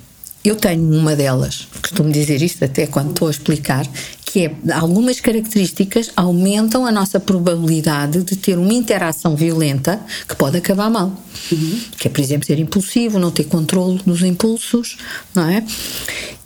Eu 0.45 0.57
tenho 0.57 0.93
uma 0.93 1.17
delas, 1.17 1.67
costumo 1.81 2.13
dizer 2.13 2.43
isto 2.43 2.63
até 2.63 2.87
quando 2.87 3.13
estou 3.13 3.29
a 3.29 3.31
explicar, 3.31 3.87
que 4.27 4.45
é 4.45 4.55
algumas 4.75 5.19
características 5.19 6.11
aumentam 6.15 6.85
a 6.85 6.93
nossa 6.93 7.19
probabilidade 7.19 8.23
de 8.23 8.37
ter 8.37 8.59
uma 8.59 8.75
interação 8.75 9.35
violenta 9.35 9.99
que 10.29 10.37
pode 10.37 10.59
acabar 10.59 10.91
mal. 10.91 11.13
Uhum. 11.51 11.81
Que 11.97 12.09
é, 12.09 12.11
por 12.11 12.21
exemplo, 12.21 12.47
ser 12.47 12.59
impulsivo, 12.59 13.19
não 13.19 13.31
ter 13.31 13.45
controle 13.45 14.03
dos 14.05 14.23
impulsos, 14.23 14.99
não 15.35 15.49
é? 15.49 15.65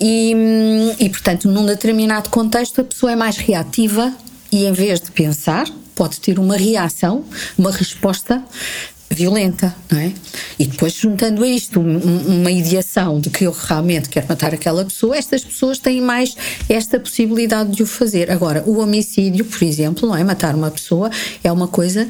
E, 0.00 0.33
e, 1.00 1.09
portanto, 1.09 1.49
num 1.49 1.67
determinado 1.67 2.31
contexto, 2.31 2.83
a 2.83 2.85
pessoa 2.85 3.11
é 3.11 3.17
mais 3.17 3.37
reativa 3.37 4.14
e, 4.52 4.64
em 4.64 4.73
vez 4.73 5.00
de 5.00 5.11
pensar, 5.11 5.67
pode 5.97 6.21
ter 6.21 6.38
uma 6.38 6.57
reação, 6.57 7.25
uma 7.59 7.73
resposta 7.73 8.45
violenta, 9.10 9.74
não 9.90 9.98
é? 9.98 10.12
E 10.58 10.66
depois 10.66 10.92
juntando 10.92 11.42
a 11.42 11.48
isto 11.48 11.80
uma 11.80 12.50
ideação 12.50 13.20
de 13.20 13.30
que 13.30 13.44
eu 13.44 13.52
realmente 13.52 14.08
quero 14.08 14.26
matar 14.28 14.52
aquela 14.52 14.84
pessoa, 14.84 15.16
estas 15.16 15.44
pessoas 15.44 15.78
têm 15.78 16.00
mais 16.00 16.36
esta 16.68 17.00
possibilidade 17.00 17.70
de 17.70 17.82
o 17.82 17.86
fazer. 17.86 18.30
Agora, 18.30 18.62
o 18.66 18.78
homicídio, 18.78 19.44
por 19.44 19.62
exemplo, 19.62 20.08
não 20.08 20.16
é? 20.16 20.22
Matar 20.22 20.54
uma 20.54 20.70
pessoa 20.70 21.10
é 21.42 21.50
uma 21.50 21.68
coisa 21.68 22.06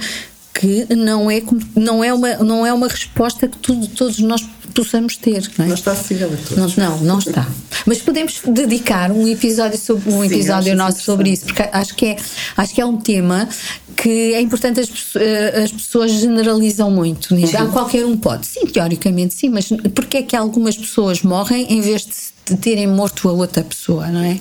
que 0.53 0.87
não 0.93 1.31
é, 1.31 1.41
não 1.77 2.03
é, 2.03 2.13
uma, 2.13 2.35
não 2.39 2.67
é 2.67 2.73
uma 2.73 2.89
resposta 2.89 3.47
que 3.47 3.59
todos 3.59 4.19
nós 4.19 4.43
possamos 4.75 5.17
ter. 5.17 5.43
Não, 5.57 5.65
é? 5.65 5.69
não 5.69 5.75
está 5.75 5.93
acessível 5.93 6.29
a 6.33 6.37
todos. 6.37 6.77
Não, 6.77 6.91
não, 6.91 6.99
não, 7.01 7.19
está. 7.19 7.47
Mas 7.87 7.99
podemos 7.99 8.41
dedicar 8.47 9.11
um 9.11 9.27
episódio, 9.27 9.79
sobre, 9.79 10.11
um 10.11 10.21
Sim, 10.21 10.27
episódio 10.27 10.77
nosso 10.77 11.03
sobre 11.03 11.31
isso, 11.31 11.47
porque 11.47 11.63
acho 11.73 11.95
que, 11.95 12.07
é, 12.07 12.17
acho 12.57 12.75
que 12.75 12.81
é 12.81 12.87
um 12.87 12.97
tema 12.97 13.49
que 13.97 14.35
é 14.35 14.41
importante 14.41 14.81
as, 14.81 14.89
eh, 15.17 15.63
as 15.65 15.73
pessoas 15.73 16.13
generalizam 16.13 16.91
muito. 16.91 17.37
Já 17.47 17.65
uhum. 17.65 17.73
qualquer 17.73 18.05
um 18.07 18.17
pode. 18.17 18.47
Sim, 18.47 18.67
teoricamente 18.67 19.35
sim, 19.35 19.49
mas 19.49 19.69
porque 19.95 20.19
é 20.19 20.23
que 20.23 20.37
algumas 20.37 20.77
pessoas 20.77 21.23
morrem 21.23 21.67
em 21.73 21.81
vez 21.81 22.07
de 22.47 22.57
terem 22.57 22.87
morto 22.87 23.29
a 23.29 23.33
outra 23.33 23.63
pessoa, 23.63 24.07
não 24.07 24.23
é? 24.23 24.39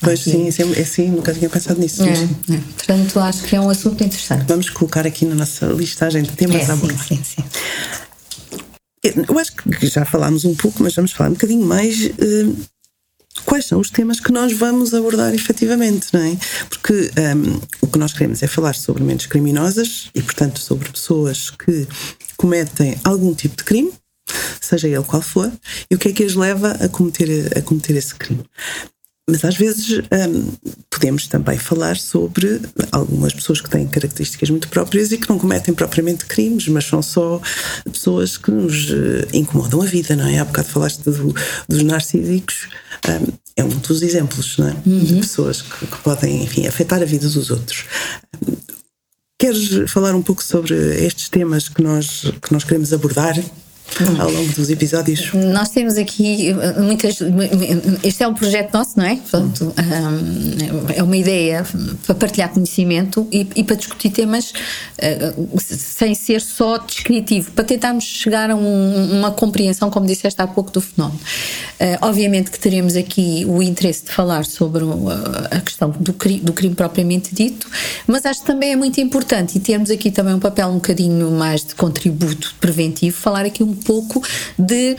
Pois 0.00 0.20
sim, 0.20 0.46
é, 0.46 0.80
é, 0.80 0.84
sim, 0.84 1.10
nunca 1.10 1.32
tinha 1.32 1.48
pensado 1.48 1.80
nisso. 1.80 2.02
É, 2.02 2.12
é. 2.12 2.60
Portanto, 2.76 3.18
acho 3.20 3.42
que 3.44 3.56
é 3.56 3.60
um 3.60 3.70
assunto 3.70 4.02
interessante. 4.04 4.44
Vamos 4.46 4.70
colocar 4.70 5.06
aqui 5.06 5.24
na 5.24 5.34
nossa 5.34 5.66
listagem 5.66 6.22
de 6.22 6.30
temas 6.32 6.68
é, 6.68 6.70
a 6.70 6.74
abordar. 6.74 7.06
Sim, 7.06 7.16
sim, 7.16 7.42
sim. 7.42 8.05
Eu 9.28 9.38
acho 9.38 9.52
que 9.54 9.86
já 9.86 10.04
falámos 10.04 10.44
um 10.44 10.54
pouco, 10.54 10.82
mas 10.82 10.94
vamos 10.94 11.12
falar 11.12 11.30
um 11.30 11.34
bocadinho 11.34 11.64
mais. 11.64 12.06
Uh, 12.06 12.56
quais 13.44 13.66
são 13.66 13.80
os 13.80 13.90
temas 13.90 14.18
que 14.18 14.32
nós 14.32 14.52
vamos 14.52 14.94
abordar 14.94 15.34
efetivamente, 15.34 16.08
não 16.12 16.20
é? 16.20 16.36
Porque 16.68 16.92
um, 16.92 17.20
ehm, 17.20 17.60
o 17.80 17.86
que 17.86 17.98
nós 17.98 18.12
queremos 18.12 18.42
é 18.42 18.46
falar 18.46 18.74
sobre 18.74 19.02
mentes 19.02 19.26
criminosas 19.26 20.10
e, 20.14 20.22
portanto, 20.22 20.58
sobre 20.58 20.90
pessoas 20.90 21.50
que 21.50 21.86
cometem 22.36 22.96
algum 23.04 23.34
tipo 23.34 23.56
de 23.56 23.64
crime, 23.64 23.92
seja 24.60 24.88
ele 24.88 25.04
qual 25.04 25.22
for, 25.22 25.52
e 25.90 25.94
o 25.94 25.98
que 25.98 26.08
é 26.08 26.12
que 26.12 26.24
as 26.24 26.34
leva 26.34 26.72
a 26.72 26.88
cometer, 26.88 27.56
a 27.56 27.62
cometer 27.62 27.94
esse 27.96 28.14
crime. 28.14 28.44
Mas 29.28 29.44
às 29.44 29.56
vezes 29.56 29.98
hum, 29.98 30.52
podemos 30.88 31.26
também 31.26 31.58
falar 31.58 31.96
sobre 31.96 32.60
algumas 32.92 33.34
pessoas 33.34 33.60
que 33.60 33.68
têm 33.68 33.86
características 33.88 34.50
muito 34.50 34.68
próprias 34.68 35.10
e 35.10 35.18
que 35.18 35.28
não 35.28 35.36
cometem 35.36 35.74
propriamente 35.74 36.26
crimes, 36.26 36.68
mas 36.68 36.84
são 36.84 37.02
só 37.02 37.40
pessoas 37.84 38.36
que 38.36 38.52
nos 38.52 38.90
uh, 38.90 39.26
incomodam 39.32 39.82
a 39.82 39.84
vida, 39.84 40.14
não 40.14 40.26
é? 40.26 40.38
Há 40.38 40.44
bocado 40.44 40.68
falaste 40.68 41.02
do, 41.02 41.34
dos 41.68 41.82
narcísicos, 41.82 42.68
um, 43.08 43.32
é 43.56 43.64
um 43.64 43.68
dos 43.68 44.00
exemplos, 44.02 44.58
não 44.58 44.68
é? 44.68 44.76
Uhum. 44.86 45.04
De 45.04 45.14
pessoas 45.16 45.60
que, 45.60 45.86
que, 45.86 45.98
podem, 45.98 46.44
enfim, 46.44 46.66
afetar 46.68 47.02
a 47.02 47.04
vida 47.04 47.28
dos 47.28 47.50
outros. 47.50 47.84
Queres 49.38 49.90
falar 49.90 50.14
um 50.14 50.22
pouco 50.22 50.42
sobre 50.42 50.74
estes 51.04 51.28
temas 51.28 51.68
que 51.68 51.82
nós, 51.82 52.32
que 52.40 52.52
nós 52.52 52.62
queremos 52.62 52.92
abordar? 52.92 53.34
Ao 54.18 54.30
longo 54.30 54.52
dos 54.52 54.68
episódios? 54.68 55.32
Nós 55.32 55.70
temos 55.70 55.96
aqui 55.96 56.52
uh, 56.52 56.82
muitas. 56.82 57.18
Este 58.02 58.22
é 58.22 58.28
um 58.28 58.34
projeto 58.34 58.72
nosso, 58.74 58.98
não 58.98 59.04
é? 59.04 59.16
Portanto, 59.16 59.72
um, 59.76 60.92
é 60.94 61.02
uma 61.02 61.16
ideia 61.16 61.66
para 62.04 62.14
partilhar 62.14 62.50
conhecimento 62.50 63.26
e, 63.32 63.46
e 63.56 63.64
para 63.64 63.76
discutir 63.76 64.10
temas 64.10 64.50
uh, 64.50 65.60
sem 65.60 66.14
ser 66.14 66.40
só 66.40 66.78
descritivo, 66.78 67.50
para 67.52 67.64
tentarmos 67.64 68.04
chegar 68.04 68.50
a 68.50 68.56
um, 68.56 69.18
uma 69.18 69.30
compreensão, 69.30 69.90
como 69.90 70.06
disseste 70.06 70.40
há 70.40 70.46
pouco, 70.46 70.70
do 70.70 70.80
fenómeno. 70.80 71.20
Obviamente 72.02 72.50
que 72.50 72.58
teremos 72.58 72.96
aqui 72.96 73.44
o 73.46 73.62
interesse 73.62 74.04
de 74.04 74.10
falar 74.10 74.44
sobre 74.44 74.82
a 75.50 75.60
questão 75.60 75.90
do, 75.90 76.12
cri, 76.12 76.38
do 76.38 76.52
crime 76.52 76.74
propriamente 76.74 77.34
dito, 77.34 77.68
mas 78.06 78.24
acho 78.26 78.40
que 78.40 78.46
também 78.46 78.72
é 78.72 78.76
muito 78.76 79.00
importante 79.00 79.56
e 79.58 79.60
temos 79.60 79.90
aqui 79.90 80.10
também 80.10 80.34
um 80.34 80.40
papel 80.40 80.68
um 80.68 80.74
bocadinho 80.76 81.30
mais 81.30 81.64
de 81.64 81.74
contributo 81.74 82.54
preventivo, 82.60 83.16
falar 83.16 83.44
aqui 83.44 83.62
um 83.62 83.75
pouco 83.76 84.22
de 84.58 84.96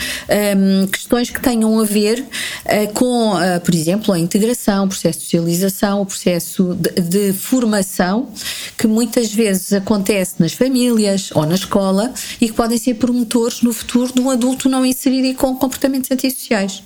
um, 0.55 0.87
questões 0.87 1.29
que 1.29 1.41
tenham 1.41 1.79
a 1.79 1.83
ver 1.83 2.19
uh, 2.21 2.93
com, 2.93 3.35
uh, 3.35 3.59
por 3.63 3.73
exemplo, 3.73 4.13
a 4.13 4.19
integração, 4.19 4.85
o 4.85 4.87
processo 4.87 5.19
de 5.19 5.25
socialização, 5.25 6.01
o 6.01 6.05
processo 6.05 6.75
de, 6.75 7.01
de, 7.01 7.33
formação, 7.33 8.29
que 8.77 8.87
muitas 8.87 9.33
vezes 9.33 9.73
acontece 9.73 10.35
nas 10.39 10.53
famílias 10.53 11.29
ou 11.33 11.45
na 11.45 11.55
escola 11.55 12.13
e 12.39 12.47
que 12.47 12.53
podem 12.53 12.77
ser 12.77 12.95
promotores 12.95 13.61
no 13.61 13.73
futuro 13.73 14.13
de 14.13 14.21
um 14.21 14.29
adulto 14.29 14.69
não 14.69 14.85
inserido 14.85 15.27
e 15.27 15.33
com 15.33 15.55
comportamentos 15.55 16.11
antissociais. 16.11 16.83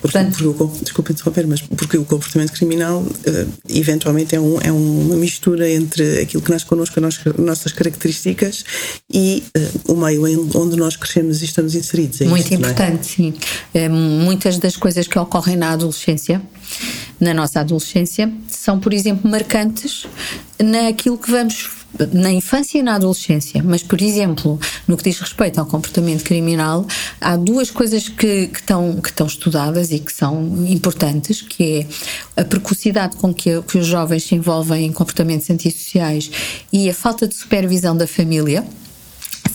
Porque, 0.00 0.18
Portanto, 0.18 0.54
porque, 0.54 0.84
desculpa 0.84 1.12
interromper, 1.12 1.46
mas 1.46 1.60
porque 1.60 1.96
o 1.96 2.04
comportamento 2.04 2.52
criminal 2.52 3.02
uh, 3.02 3.52
eventualmente 3.68 4.34
é, 4.34 4.40
um, 4.40 4.58
é 4.60 4.72
uma 4.72 5.16
mistura 5.16 5.68
entre 5.70 6.20
aquilo 6.20 6.42
que 6.42 6.50
nasce 6.50 6.66
connosco, 6.66 6.98
as 6.98 7.36
nossas 7.36 7.72
características 7.72 8.64
e 9.12 9.42
o 9.86 9.94
meio 9.94 10.50
onde 10.54 10.76
nós 10.76 10.96
crescemos 10.96 11.29
e 11.38 11.44
estamos 11.44 11.74
inseridos. 11.74 12.20
É 12.20 12.24
Muito 12.24 12.42
isto, 12.42 12.54
importante, 12.54 13.00
é? 13.00 13.02
sim. 13.02 13.34
É, 13.72 13.88
muitas 13.88 14.58
das 14.58 14.76
coisas 14.76 15.06
que 15.06 15.18
ocorrem 15.18 15.56
na 15.56 15.70
adolescência, 15.70 16.42
na 17.20 17.32
nossa 17.32 17.60
adolescência, 17.60 18.32
são, 18.48 18.80
por 18.80 18.92
exemplo, 18.92 19.30
marcantes 19.30 20.06
naquilo 20.58 21.16
que 21.16 21.30
vamos 21.30 21.80
na 22.12 22.30
infância 22.30 22.78
e 22.78 22.82
na 22.82 22.94
adolescência, 22.94 23.62
mas, 23.62 23.82
por 23.82 24.00
exemplo, 24.00 24.58
no 24.86 24.96
que 24.96 25.04
diz 25.04 25.18
respeito 25.18 25.58
ao 25.58 25.66
comportamento 25.66 26.22
criminal, 26.22 26.86
há 27.20 27.36
duas 27.36 27.70
coisas 27.70 28.08
que, 28.08 28.46
que, 28.46 28.60
estão, 28.60 29.00
que 29.00 29.08
estão 29.08 29.26
estudadas 29.26 29.90
e 29.90 29.98
que 29.98 30.12
são 30.12 30.64
importantes, 30.66 31.42
que 31.42 31.86
é 32.36 32.40
a 32.40 32.44
precocidade 32.44 33.16
com 33.16 33.34
que, 33.34 33.60
que 33.62 33.78
os 33.78 33.86
jovens 33.86 34.24
se 34.24 34.34
envolvem 34.34 34.86
em 34.86 34.92
comportamentos 34.92 35.50
antissociais 35.50 36.30
e 36.72 36.88
a 36.88 36.94
falta 36.94 37.26
de 37.26 37.34
supervisão 37.34 37.96
da 37.96 38.06
família 38.06 38.64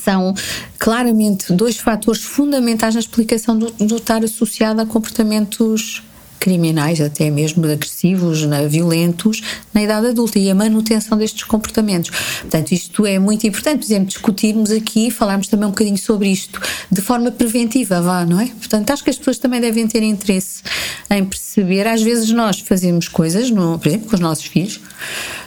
são 0.06 0.36
claramente 0.78 1.52
dois 1.52 1.78
fatores 1.78 2.22
fundamentais 2.22 2.94
na 2.94 3.00
explicação 3.00 3.58
do, 3.58 3.72
do 3.72 3.96
estar 3.98 4.24
associado 4.24 4.80
a 4.80 4.86
comportamentos 4.86 6.04
criminais, 6.40 7.02
até 7.02 7.32
mesmo 7.32 7.66
agressivos, 7.66 8.42
violentos, 8.70 9.42
na 9.74 9.82
idade 9.82 10.08
adulta 10.08 10.38
e 10.38 10.52
a 10.52 10.54
manutenção 10.54 11.18
destes 11.18 11.44
comportamentos. 11.44 12.12
Portanto, 12.42 12.72
isto 12.72 13.04
é 13.04 13.18
muito 13.18 13.48
importante, 13.48 13.80
por 13.80 13.86
exemplo, 13.86 14.08
discutirmos 14.10 14.70
aqui, 14.70 15.10
falarmos 15.10 15.48
também 15.48 15.66
um 15.66 15.72
bocadinho 15.72 15.98
sobre 15.98 16.30
isto 16.30 16.62
de 16.92 17.02
forma 17.02 17.32
preventiva, 17.32 18.00
vá, 18.00 18.24
não 18.26 18.40
é? 18.40 18.46
Portanto, 18.46 18.92
acho 18.92 19.04
que 19.04 19.10
as 19.10 19.18
pessoas 19.18 19.40
também 19.40 19.60
devem 19.60 19.88
ter 19.88 20.04
interesse 20.04 20.62
em 21.10 21.26
perceber. 21.26 21.88
Às 21.88 22.04
vezes 22.04 22.30
nós 22.30 22.60
fazemos 22.60 23.08
coisas, 23.08 23.50
no, 23.50 23.80
por 23.80 23.88
exemplo, 23.88 24.10
com 24.10 24.16
os 24.16 24.22
nossos 24.22 24.46
filhos, 24.46 24.80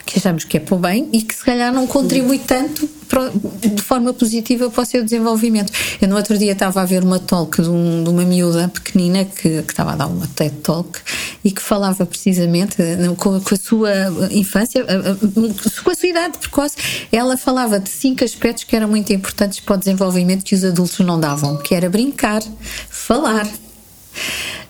que 0.09 0.19
achamos 0.19 0.43
que 0.45 0.57
é 0.57 0.61
para 0.61 0.75
o 0.75 0.79
bem 0.79 1.07
e 1.13 1.21
que 1.21 1.35
se 1.35 1.45
calhar 1.45 1.71
não 1.71 1.87
contribui 1.87 2.39
tanto 2.39 2.89
para 3.07 3.31
de 3.61 3.83
forma 3.83 4.15
positiva 4.15 4.71
para 4.71 4.83
o 4.83 4.87
seu 4.87 5.05
desenvolvimento. 5.05 5.71
Eu 6.01 6.09
no 6.09 6.17
outro 6.17 6.39
dia 6.39 6.53
estava 6.53 6.81
a 6.81 6.87
ver 6.87 7.03
uma 7.03 7.19
talk 7.19 7.61
de, 7.61 7.69
um, 7.69 8.05
de 8.05 8.09
uma 8.09 8.25
miúda 8.25 8.69
pequenina 8.69 9.27
que, 9.27 9.63
que, 9.63 9.71
estava 9.71 9.93
a 9.93 9.97
dar 9.97 10.07
uma 10.07 10.27
TED 10.29 10.57
Talk 10.63 10.99
e 11.45 11.51
que 11.51 11.61
falava 11.61 12.07
precisamente 12.07 12.77
com, 13.19 13.39
com 13.39 13.55
a 13.55 13.59
sua 13.59 13.91
infância, 14.31 14.83
com 15.85 15.91
a 15.91 15.95
sua 15.95 16.09
idade 16.09 16.39
precoce, 16.39 16.77
ela 17.13 17.37
falava 17.37 17.79
de 17.79 17.91
cinco 17.91 18.25
aspectos 18.25 18.65
que 18.65 18.75
eram 18.75 18.89
muito 18.89 19.13
importantes 19.13 19.61
para 19.61 19.75
o 19.75 19.79
desenvolvimento 19.79 20.43
que 20.43 20.55
os 20.55 20.65
adultos 20.65 21.01
não 21.01 21.21
davam, 21.21 21.59
que 21.59 21.75
era 21.75 21.91
brincar, 21.91 22.43
falar, 22.89 23.47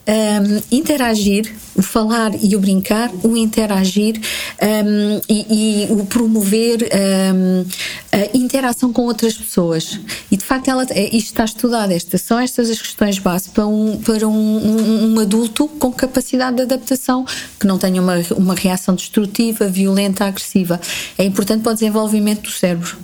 um, 0.08 0.62
interagir, 0.72 1.54
o 1.76 1.82
falar 1.82 2.32
e 2.42 2.56
o 2.56 2.60
brincar, 2.60 3.10
o 3.22 3.36
interagir 3.36 4.18
um, 4.60 5.20
e, 5.28 5.86
e, 5.86 5.92
o 5.92 6.06
promover 6.06 6.88
um, 7.34 7.64
a 8.10 8.36
interação 8.36 8.92
com 8.92 9.02
outras 9.02 9.34
pessoas. 9.34 10.00
E 10.30 10.36
de 10.36 10.44
facto, 10.44 10.68
ela, 10.68 10.86
é, 10.90 11.14
isto 11.14 11.28
está 11.28 11.44
estudado. 11.44 11.92
Estas, 11.92 12.22
são 12.22 12.38
estas 12.38 12.70
as 12.70 12.80
questões 12.80 13.18
base 13.18 13.50
para, 13.50 13.66
um, 13.66 13.98
para 13.98 14.26
um, 14.26 15.14
um, 15.14 15.20
adulto 15.20 15.68
com 15.68 15.92
capacidade 15.92 16.56
de 16.56 16.62
adaptação, 16.62 17.26
que 17.60 17.66
não 17.66 17.78
tenha 17.78 18.00
uma, 18.00 18.16
uma 18.36 18.54
reação 18.54 18.94
destrutiva, 18.94 19.68
violenta, 19.68 20.24
agressiva. 20.24 20.80
É 21.18 21.24
importante 21.24 21.62
para 21.62 21.72
o 21.72 21.74
desenvolvimento 21.74 22.42
do 22.42 22.50
cérebro. 22.50 22.96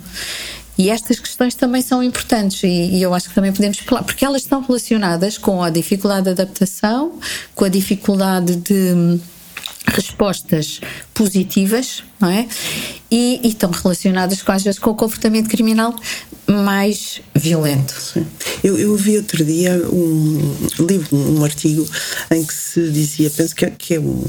E 0.77 0.89
estas 0.89 1.19
questões 1.19 1.55
também 1.55 1.81
são 1.81 2.03
importantes 2.03 2.63
e, 2.63 2.67
e, 2.67 3.01
eu 3.01 3.13
acho 3.13 3.29
que 3.29 3.35
também 3.35 3.51
podemos 3.53 3.79
falar, 3.79 4.03
porque 4.03 4.25
elas 4.25 4.41
estão 4.41 4.61
relacionadas 4.61 5.37
com 5.37 5.63
a 5.63 5.69
dificuldade 5.69 6.25
de 6.25 6.29
adaptação, 6.31 7.19
com 7.53 7.65
a 7.65 7.69
dificuldade 7.69 8.57
de 8.57 8.93
hum, 8.93 9.19
respostas 9.87 10.81
positivas, 11.13 12.03
não 12.19 12.29
é? 12.29 12.47
E, 13.09 13.39
e 13.43 13.47
estão 13.47 13.71
relacionadas 13.71 14.41
com, 14.41 14.51
às 14.51 14.63
vezes 14.63 14.79
com 14.79 14.89
o 14.89 14.95
comportamento 14.95 15.49
criminal 15.49 15.95
mais 16.47 17.21
violento. 17.33 17.95
Eu, 18.63 18.77
eu 18.77 18.95
vi 18.95 19.17
outro 19.17 19.43
dia 19.43 19.73
um 19.91 20.57
livro, 20.79 21.15
um 21.15 21.43
artigo 21.43 21.87
em 22.31 22.43
que 22.43 22.53
se 22.53 22.91
dizia, 22.91 23.29
penso 23.29 23.55
que 23.55 23.65
é, 23.65 23.69
que 23.71 23.95
é 23.95 23.99
um 23.99 24.23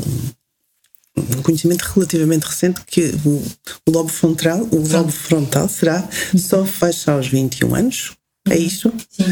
um 1.17 1.43
conhecimento 1.43 1.83
relativamente 1.95 2.45
recente 2.45 2.81
que 2.87 3.15
o, 3.25 3.43
o 3.87 3.91
lobo 3.91 4.09
frontal, 4.09 4.69
o 4.71 4.77
lobo 4.77 5.11
frontal 5.11 5.69
será 5.69 6.07
só 6.37 6.65
fecha 6.65 7.13
aos 7.13 7.29
21 7.29 7.75
anos. 7.75 8.13
É 8.49 8.57
isso? 8.57 8.93
Sim. 9.09 9.25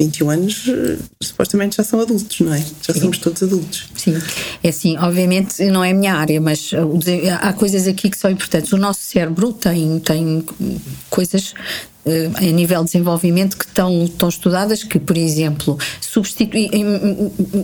21 0.00 0.30
anos, 0.30 0.64
eh, 0.68 0.98
supostamente 1.22 1.76
já 1.76 1.84
são 1.84 1.98
adultos, 2.00 2.40
não 2.40 2.52
é? 2.52 2.62
Já 2.82 2.92
Sim. 2.92 3.00
somos 3.00 3.18
todos 3.18 3.42
adultos. 3.42 3.88
Sim, 3.96 4.14
é 4.62 4.68
assim, 4.68 4.96
obviamente 4.98 5.64
não 5.70 5.82
é 5.82 5.92
a 5.92 5.94
minha 5.94 6.14
área, 6.14 6.38
mas 6.38 6.70
eh, 6.72 7.30
há 7.30 7.52
coisas 7.54 7.88
aqui 7.88 8.10
que 8.10 8.18
são 8.18 8.30
importantes. 8.30 8.72
O 8.72 8.76
nosso 8.76 9.00
cérebro 9.00 9.54
tem, 9.54 9.98
tem 10.00 10.44
coisas 11.08 11.54
a 12.36 12.52
nível 12.52 12.80
de 12.80 12.92
desenvolvimento 12.92 13.56
que 13.56 13.64
estão, 13.64 14.04
estão 14.04 14.28
estudadas, 14.28 14.84
que, 14.84 14.98
por 14.98 15.16
exemplo, 15.16 15.76
substitui, 16.00 16.70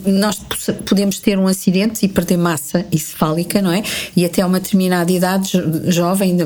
nós 0.04 0.40
podemos 0.84 1.20
ter 1.20 1.38
um 1.38 1.46
acidente 1.46 2.04
e 2.04 2.08
perder 2.08 2.36
massa 2.36 2.84
encefálica, 2.90 3.62
não 3.62 3.70
é? 3.70 3.82
E 4.16 4.24
até 4.24 4.44
uma 4.44 4.58
determinada 4.58 5.12
idade 5.12 5.52
jovem, 5.86 6.36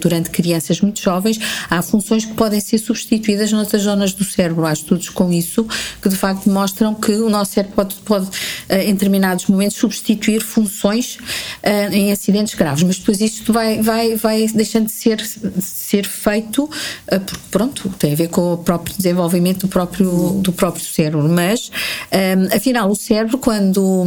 durante 0.00 0.30
crianças 0.30 0.80
muito 0.80 1.00
jovens, 1.00 1.38
há 1.68 1.82
funções 1.82 2.24
que 2.24 2.34
podem 2.34 2.60
ser 2.60 2.78
substituídas 2.78 3.50
noutras 3.50 3.82
zonas 3.82 4.12
do 4.12 4.24
cérebro. 4.24 4.64
Há 4.64 4.72
estudos 4.72 5.08
com 5.08 5.32
isso 5.32 5.66
que 6.00 6.08
de 6.08 6.16
facto 6.16 6.48
mostram 6.48 6.94
que 6.94 7.12
o 7.12 7.28
nosso 7.28 7.52
cérebro 7.52 7.74
pode, 7.74 7.94
pode 7.96 8.28
eh, 8.68 8.84
em 8.84 8.92
determinados 8.92 9.46
momentos, 9.46 9.76
substituir 9.76 10.40
funções 10.40 11.18
eh, 11.62 11.88
em 11.90 12.12
acidentes 12.12 12.54
graves. 12.54 12.84
Mas 12.84 12.98
depois 12.98 13.20
isto 13.20 13.52
vai, 13.52 13.82
vai, 13.82 14.14
vai 14.14 14.46
deixando 14.48 14.86
de 14.86 14.92
ser, 14.92 15.20
ser 15.60 16.06
feito 16.06 16.70
porque 17.06 17.42
pronto, 17.50 17.88
tem 17.98 18.12
a 18.12 18.16
ver 18.16 18.28
com 18.28 18.54
o 18.54 18.58
próprio 18.58 18.96
desenvolvimento 18.96 19.60
do 19.60 19.68
próprio, 19.68 20.40
do 20.40 20.52
próprio 20.52 20.84
cérebro. 20.84 21.28
Mas, 21.28 21.70
um, 22.12 22.56
afinal, 22.56 22.90
o 22.90 22.94
cérebro, 22.94 23.38
quando 23.38 24.04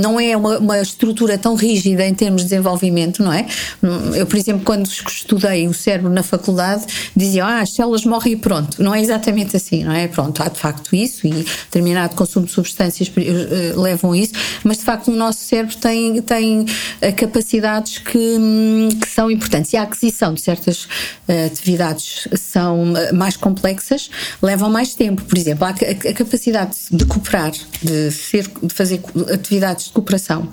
não 0.00 0.18
é 0.18 0.36
uma, 0.36 0.58
uma, 0.58 0.80
estrutura 0.80 1.36
tão 1.36 1.54
rígida 1.54 2.06
em 2.06 2.14
termos 2.14 2.42
de 2.42 2.48
desenvolvimento, 2.48 3.22
não 3.22 3.32
é? 3.32 3.46
Eu, 4.14 4.26
por 4.26 4.36
exemplo, 4.36 4.62
quando 4.64 4.86
estudei 4.86 5.66
o 5.68 5.74
cérebro 5.74 6.10
na 6.10 6.22
faculdade, 6.22 6.86
dizia, 7.14 7.44
ah, 7.44 7.60
as 7.60 7.70
células 7.74 8.04
morrem 8.04 8.34
e 8.34 8.36
pronto. 8.36 8.82
Não 8.82 8.94
é 8.94 9.00
exatamente 9.00 9.56
assim, 9.56 9.84
não 9.84 9.92
é? 9.92 10.08
Pronto, 10.08 10.42
há 10.42 10.48
de 10.48 10.58
facto 10.58 10.94
isso 10.94 11.26
e 11.26 11.30
determinado 11.30 12.14
consumo 12.14 12.46
de 12.46 12.52
substâncias 12.52 13.08
uh, 13.08 13.80
levam 13.80 14.12
a 14.12 14.18
isso, 14.18 14.32
mas 14.64 14.78
de 14.78 14.84
facto 14.84 15.08
o 15.08 15.16
nosso 15.16 15.40
cérebro 15.40 15.76
tem, 15.76 16.20
tem 16.22 16.60
uh, 16.62 16.66
capacidades 17.16 17.98
que, 17.98 18.18
um, 18.18 18.88
que 19.00 19.08
são 19.08 19.30
importantes. 19.30 19.72
E 19.72 19.76
a 19.76 19.82
aquisição 19.82 20.34
de 20.34 20.40
certas 20.40 20.84
uh, 20.84 21.46
atividades 21.46 22.28
são 22.38 22.84
mais 23.12 23.36
complexas, 23.36 24.10
levam 24.42 24.70
mais 24.70 24.94
tempo. 24.94 25.22
Por 25.24 25.36
exemplo, 25.36 25.64
a, 25.64 25.70
a, 25.70 26.10
a 26.10 26.14
capacidade 26.14 26.76
de 26.90 27.04
cooperar, 27.04 27.52
de, 27.82 28.10
ser, 28.10 28.50
de 28.62 28.72
fazer 28.72 29.00
atividades 29.32 29.86
de 29.86 29.92
cooperação. 29.92 30.48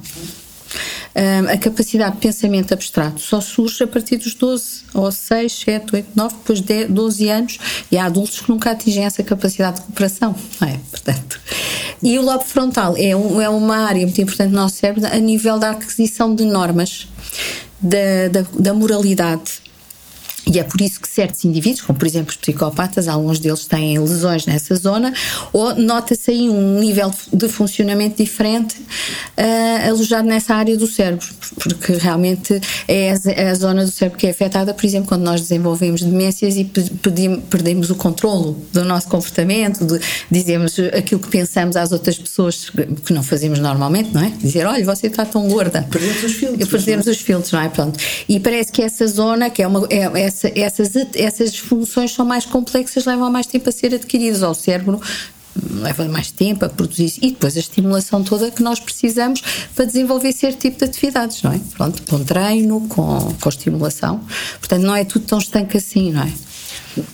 a 1.51 1.57
capacidade 1.57 2.15
de 2.15 2.21
pensamento 2.21 2.73
abstrato 2.73 3.19
só 3.19 3.39
surge 3.39 3.83
a 3.83 3.87
partir 3.87 4.17
dos 4.17 4.33
12 4.33 4.83
ou 4.93 5.11
6, 5.11 5.51
7, 5.51 5.95
8, 5.95 6.09
9, 6.15 6.35
depois 6.35 6.61
de 6.61 6.85
12 6.85 7.29
anos, 7.29 7.59
e 7.91 7.97
há 7.97 8.05
adultos 8.05 8.41
que 8.41 8.49
nunca 8.49 8.71
atingem 8.71 9.05
essa 9.05 9.23
capacidade 9.23 9.77
de 9.77 9.81
cooperação, 9.83 10.35
não 10.59 10.67
é? 10.67 10.79
Portanto, 10.89 11.39
e 12.01 12.19
o 12.19 12.21
lobo 12.21 12.43
frontal 12.43 12.95
é, 12.97 13.15
um, 13.15 13.41
é 13.41 13.47
uma 13.47 13.77
área 13.77 14.01
muito 14.01 14.19
importante 14.19 14.51
no 14.51 14.57
nosso 14.57 14.75
cérebro 14.75 15.05
a 15.05 15.17
nível 15.17 15.57
da 15.57 15.71
aquisição 15.71 16.35
de 16.35 16.43
normas, 16.43 17.07
da, 17.79 18.27
da, 18.29 18.45
da 18.59 18.73
moralidade, 18.73 19.62
e 20.45 20.59
é 20.59 20.63
por 20.63 20.81
isso 20.81 20.99
que 20.99 21.07
certos 21.07 21.43
indivíduos, 21.45 21.81
como 21.81 21.97
por 21.97 22.07
exemplo 22.07 22.31
os 22.31 22.37
psicopatas, 22.37 23.07
alguns 23.07 23.39
deles 23.39 23.65
têm 23.65 23.97
lesões 23.99 24.45
nessa 24.45 24.75
zona, 24.75 25.13
ou 25.51 25.75
nota-se 25.75 26.31
aí 26.31 26.49
um 26.49 26.79
nível 26.79 27.11
de 27.31 27.47
funcionamento 27.47 28.23
diferente 28.23 28.75
uh, 28.77 29.89
alojado 29.89 30.27
nessa 30.27 30.55
área 30.55 30.77
do 30.77 30.87
cérebro, 30.87 31.27
porque 31.55 31.93
realmente 31.93 32.59
é 32.87 33.11
a, 33.11 33.31
é 33.31 33.49
a, 33.49 33.55
zona 33.55 33.85
do 33.85 33.91
cérebro 33.91 34.19
que 34.19 34.27
é 34.27 34.31
afetada, 34.31 34.73
por 34.73 34.85
exemplo, 34.85 35.07
quando 35.07 35.23
nós 35.23 35.41
desenvolvemos 35.41 36.01
demências 36.01 36.55
e 36.57 36.65
perdemos 37.49 37.89
o 37.89 37.95
controlo 37.95 38.61
do 38.71 38.83
nosso 38.83 39.07
comportamento, 39.07 39.85
de 39.85 39.99
dizemos 40.29 40.77
aquilo 40.79 41.21
que 41.21 41.29
pensamos 41.29 41.75
às 41.75 41.91
outras 41.91 42.17
pessoas 42.17 42.69
que 43.05 43.13
não 43.13 43.23
fazemos 43.23 43.59
normalmente, 43.59 44.13
não 44.13 44.23
é? 44.23 44.29
Dizer, 44.29 44.65
olha, 44.65 44.83
você 44.83 45.07
está 45.07 45.25
tão 45.25 45.47
gorda. 45.47 45.87
Perdemos 45.89 46.23
os 46.23 46.33
filtros. 46.33 46.69
Perdemos 46.69 47.07
é? 47.07 47.11
os 47.11 47.17
filtros, 47.17 47.51
não 47.51 47.61
é? 47.61 47.69
Pronto. 47.69 47.99
E 48.27 48.39
parece 48.39 48.71
que 48.71 48.81
essa 48.81 49.07
zona, 49.07 49.49
que 49.49 49.61
é 49.61 49.67
uma. 49.67 49.87
É, 49.89 50.25
é 50.25 50.29
essa, 50.33 50.51
essas, 50.59 50.95
essas 51.15 51.57
funções 51.57 52.13
são 52.13 52.25
mais 52.25 52.45
complexas, 52.45 53.05
levam 53.05 53.29
mais 53.31 53.45
tempo 53.45 53.69
a 53.69 53.71
ser 53.71 53.93
adquiridas 53.93 54.43
ao 54.43 54.53
cérebro 54.53 54.99
leva 55.71 56.05
mais 56.05 56.31
tempo 56.31 56.65
a 56.65 56.69
produzir 56.69 57.13
e 57.21 57.29
depois 57.29 57.55
a 57.55 57.59
estimulação 57.59 58.23
toda 58.23 58.49
que 58.49 58.63
nós 58.63 58.79
precisamos 58.79 59.41
para 59.75 59.85
desenvolver 59.85 60.31
certo 60.31 60.59
tipo 60.59 60.79
de 60.79 60.85
atividades, 60.85 61.43
não 61.43 61.51
é? 61.51 61.59
Pronto, 61.77 62.01
com 62.09 62.23
treino, 62.23 62.81
com, 62.87 63.35
com 63.39 63.49
estimulação. 63.49 64.19
Portanto, 64.59 64.81
não 64.81 64.95
é 64.95 65.05
tudo 65.05 65.25
tão 65.25 65.37
estanque 65.37 65.77
assim, 65.77 66.11
não 66.11 66.23
é? 66.23 66.33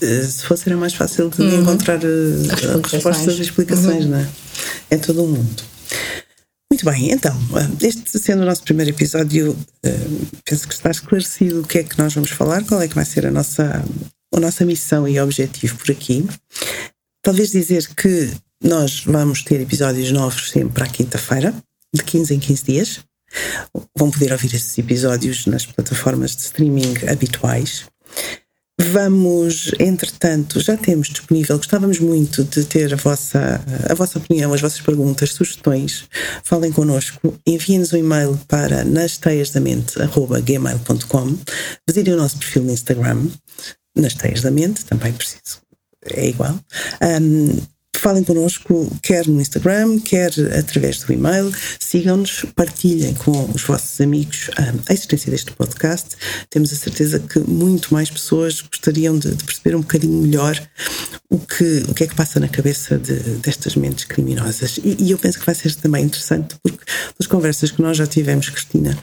Eh, 0.02 0.24
se 0.24 0.44
fosse 0.44 0.70
era 0.70 0.78
mais 0.78 0.94
fácil 0.94 1.30
de 1.30 1.42
uhum. 1.42 1.62
encontrar 1.62 2.00
uh, 2.00 2.82
respostas 2.92 3.38
e 3.38 3.42
explicações, 3.42 4.06
uhum. 4.06 4.12
não 4.12 4.20
é? 4.20 4.28
É 4.92 4.98
todo 4.98 5.24
o 5.24 5.28
mundo. 5.28 5.64
Muito 6.72 6.86
bem, 6.86 7.12
então, 7.12 7.36
este 7.82 8.20
sendo 8.20 8.44
o 8.44 8.46
nosso 8.46 8.62
primeiro 8.62 8.92
episódio, 8.92 9.58
eh, 9.84 9.90
penso 10.46 10.68
que 10.68 10.74
está 10.76 10.92
esclarecido 10.92 11.62
o 11.62 11.68
que 11.68 11.80
é 11.80 11.84
que 11.84 11.98
nós 11.98 12.14
vamos 12.14 12.30
falar, 12.30 12.64
qual 12.64 12.80
é 12.80 12.88
que 12.88 12.94
vai 12.94 13.06
ser 13.06 13.26
a 13.26 13.32
nossa, 13.32 13.84
a 14.32 14.40
nossa 14.40 14.64
missão 14.64 15.08
e 15.08 15.20
objetivo 15.20 15.76
por 15.80 15.90
aqui. 15.90 16.28
Talvez 17.24 17.50
dizer 17.50 17.88
que 17.96 18.32
nós 18.64 19.04
vamos 19.04 19.42
ter 19.42 19.60
episódios 19.60 20.12
novos 20.12 20.52
sempre 20.52 20.84
à 20.84 20.88
quinta-feira, 20.88 21.56
de 21.92 22.04
15 22.04 22.36
em 22.36 22.40
15 22.40 22.64
dias. 22.64 23.00
Vão 23.98 24.12
poder 24.12 24.32
ouvir 24.32 24.54
esses 24.54 24.78
episódios 24.78 25.48
nas 25.48 25.66
plataformas 25.66 26.36
de 26.36 26.44
streaming 26.44 26.94
habituais. 27.10 27.86
Vamos, 28.82 29.74
entretanto, 29.78 30.62
já 30.62 30.78
temos 30.78 31.10
disponível, 31.10 31.58
gostávamos 31.58 32.00
muito 32.00 32.46
de 32.46 32.64
ter 32.64 32.94
a 32.94 32.96
vossa, 32.96 33.62
a 33.90 33.94
vossa 33.94 34.20
opinião, 34.20 34.54
as 34.54 34.62
vossas 34.62 34.80
perguntas, 34.80 35.34
sugestões. 35.34 36.06
Falem 36.46 36.72
connosco, 36.72 37.38
enviem-nos 37.46 37.92
um 37.92 37.98
e-mail 37.98 38.40
para 38.48 38.86
nasteiasdamente.gmail.com 38.86 41.38
Visitem 41.86 42.14
o 42.14 42.18
nosso 42.18 42.38
perfil 42.38 42.64
no 42.64 42.72
Instagram, 42.72 43.28
Nas 43.98 44.14
Teias 44.14 44.40
da 44.42 44.50
Mente, 44.50 44.86
também 44.86 45.12
preciso, 45.12 45.60
é 46.06 46.30
igual. 46.30 46.58
Um, 47.02 47.58
Falem 48.00 48.24
connosco, 48.24 48.90
quer 49.02 49.28
no 49.28 49.42
Instagram, 49.42 50.00
quer 50.00 50.32
através 50.58 51.00
do 51.00 51.12
e-mail. 51.12 51.54
Sigam-nos, 51.78 52.46
partilhem 52.56 53.14
com 53.14 53.52
os 53.54 53.62
vossos 53.62 54.00
amigos 54.00 54.50
a 54.88 54.94
existência 54.94 55.30
deste 55.30 55.52
podcast. 55.52 56.16
Temos 56.50 56.72
a 56.72 56.78
certeza 56.78 57.20
que 57.20 57.40
muito 57.40 57.94
mais 57.94 58.10
pessoas 58.10 58.62
gostariam 58.62 59.20
de, 59.20 59.36
de 59.36 59.44
perceber 59.44 59.76
um 59.76 59.82
bocadinho 59.82 60.22
melhor 60.22 60.58
o 61.30 61.40
que, 61.40 61.84
o 61.90 61.94
que 61.94 62.06
é 62.06 62.08
que 62.08 62.16
passa 62.16 62.40
na 62.40 62.48
cabeça 62.48 62.98
de, 62.98 63.20
destas 63.40 63.76
mentes 63.76 64.06
criminosas. 64.06 64.80
E, 64.84 64.96
e, 64.98 65.12
eu 65.12 65.18
penso 65.18 65.38
que 65.38 65.46
vai 65.46 65.54
ser 65.54 65.76
também 65.76 66.06
interessante, 66.06 66.56
porque 66.64 66.80
nas 67.20 67.28
conversas 67.28 67.70
que 67.70 67.82
nós 67.82 67.98
já 67.98 68.08
tivemos, 68.08 68.50
Cristina, 68.50 68.98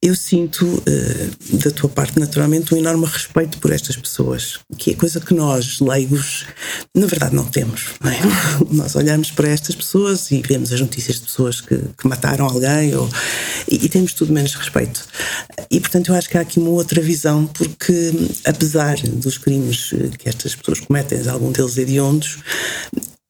eu 0.00 0.14
sinto 0.14 0.64
uh, 0.64 1.56
da 1.58 1.72
tua 1.72 1.88
parte, 1.88 2.20
naturalmente, 2.20 2.72
um 2.72 2.78
enorme 2.78 3.04
respeito 3.04 3.58
por 3.58 3.72
estas 3.72 3.96
pessoas, 3.96 4.60
que 4.76 4.92
é 4.92 4.94
coisa 4.94 5.20
que 5.20 5.34
nós, 5.34 5.80
leigos, 5.80 6.46
na 6.94 7.06
verdade 7.06 7.34
não 7.34 7.44
temos. 7.44 7.86
Não 8.00 8.10
é? 8.10 8.18
nós 8.70 8.94
olhamos 8.94 9.32
para 9.32 9.48
estas 9.48 9.74
pessoas 9.74 10.30
e 10.30 10.40
vemos 10.40 10.72
as 10.72 10.80
notícias 10.80 11.16
de 11.16 11.22
pessoas 11.22 11.60
que, 11.60 11.76
que 11.76 12.06
mataram 12.06 12.44
alguém 12.46 12.94
ou, 12.94 13.08
e, 13.68 13.86
e, 13.86 13.88
temos 13.88 14.12
tudo 14.12 14.32
menos 14.32 14.54
respeito. 14.54 15.04
E, 15.68 15.80
portanto, 15.80 16.10
eu 16.10 16.14
acho 16.14 16.28
que 16.28 16.38
há 16.38 16.42
aqui 16.42 16.60
uma 16.60 16.70
outra 16.70 17.00
visão, 17.00 17.46
porque 17.46 18.12
apesar 18.44 18.96
dos 19.02 19.36
crimes 19.36 19.90
eh, 19.92 20.16
que 20.16 20.28
estas 20.28 20.54
pessoas 20.54 20.80
cometem, 20.80 21.28
algum 21.28 21.50
deles 21.50 21.76
hediondos, 21.76 22.38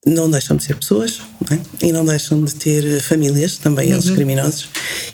não 0.09 0.31
deixam 0.31 0.57
de 0.57 0.65
ser 0.65 0.77
pessoas 0.77 1.21
não 1.49 1.57
é? 1.57 1.87
e 1.87 1.93
não 1.93 2.05
deixam 2.05 2.43
de 2.43 2.55
ter 2.55 3.01
famílias, 3.01 3.57
também 3.57 3.91
eles 3.91 4.07
uhum. 4.07 4.15
criminosos, 4.15 4.69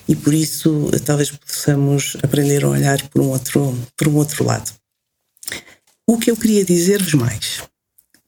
e 0.09 0.15
por 0.15 0.33
isso 0.33 0.91
talvez 1.05 1.31
possamos 1.31 2.17
aprender 2.23 2.65
a 2.65 2.69
olhar 2.69 3.03
por 3.09 3.21
um 3.21 3.29
outro, 3.29 3.77
por 3.97 4.09
um 4.09 4.17
outro 4.17 4.45
lado. 4.45 4.71
O 6.07 6.19
que 6.19 6.31
eu 6.31 6.37
queria 6.37 6.65
dizer-vos 6.65 7.15
mais? 7.15 7.63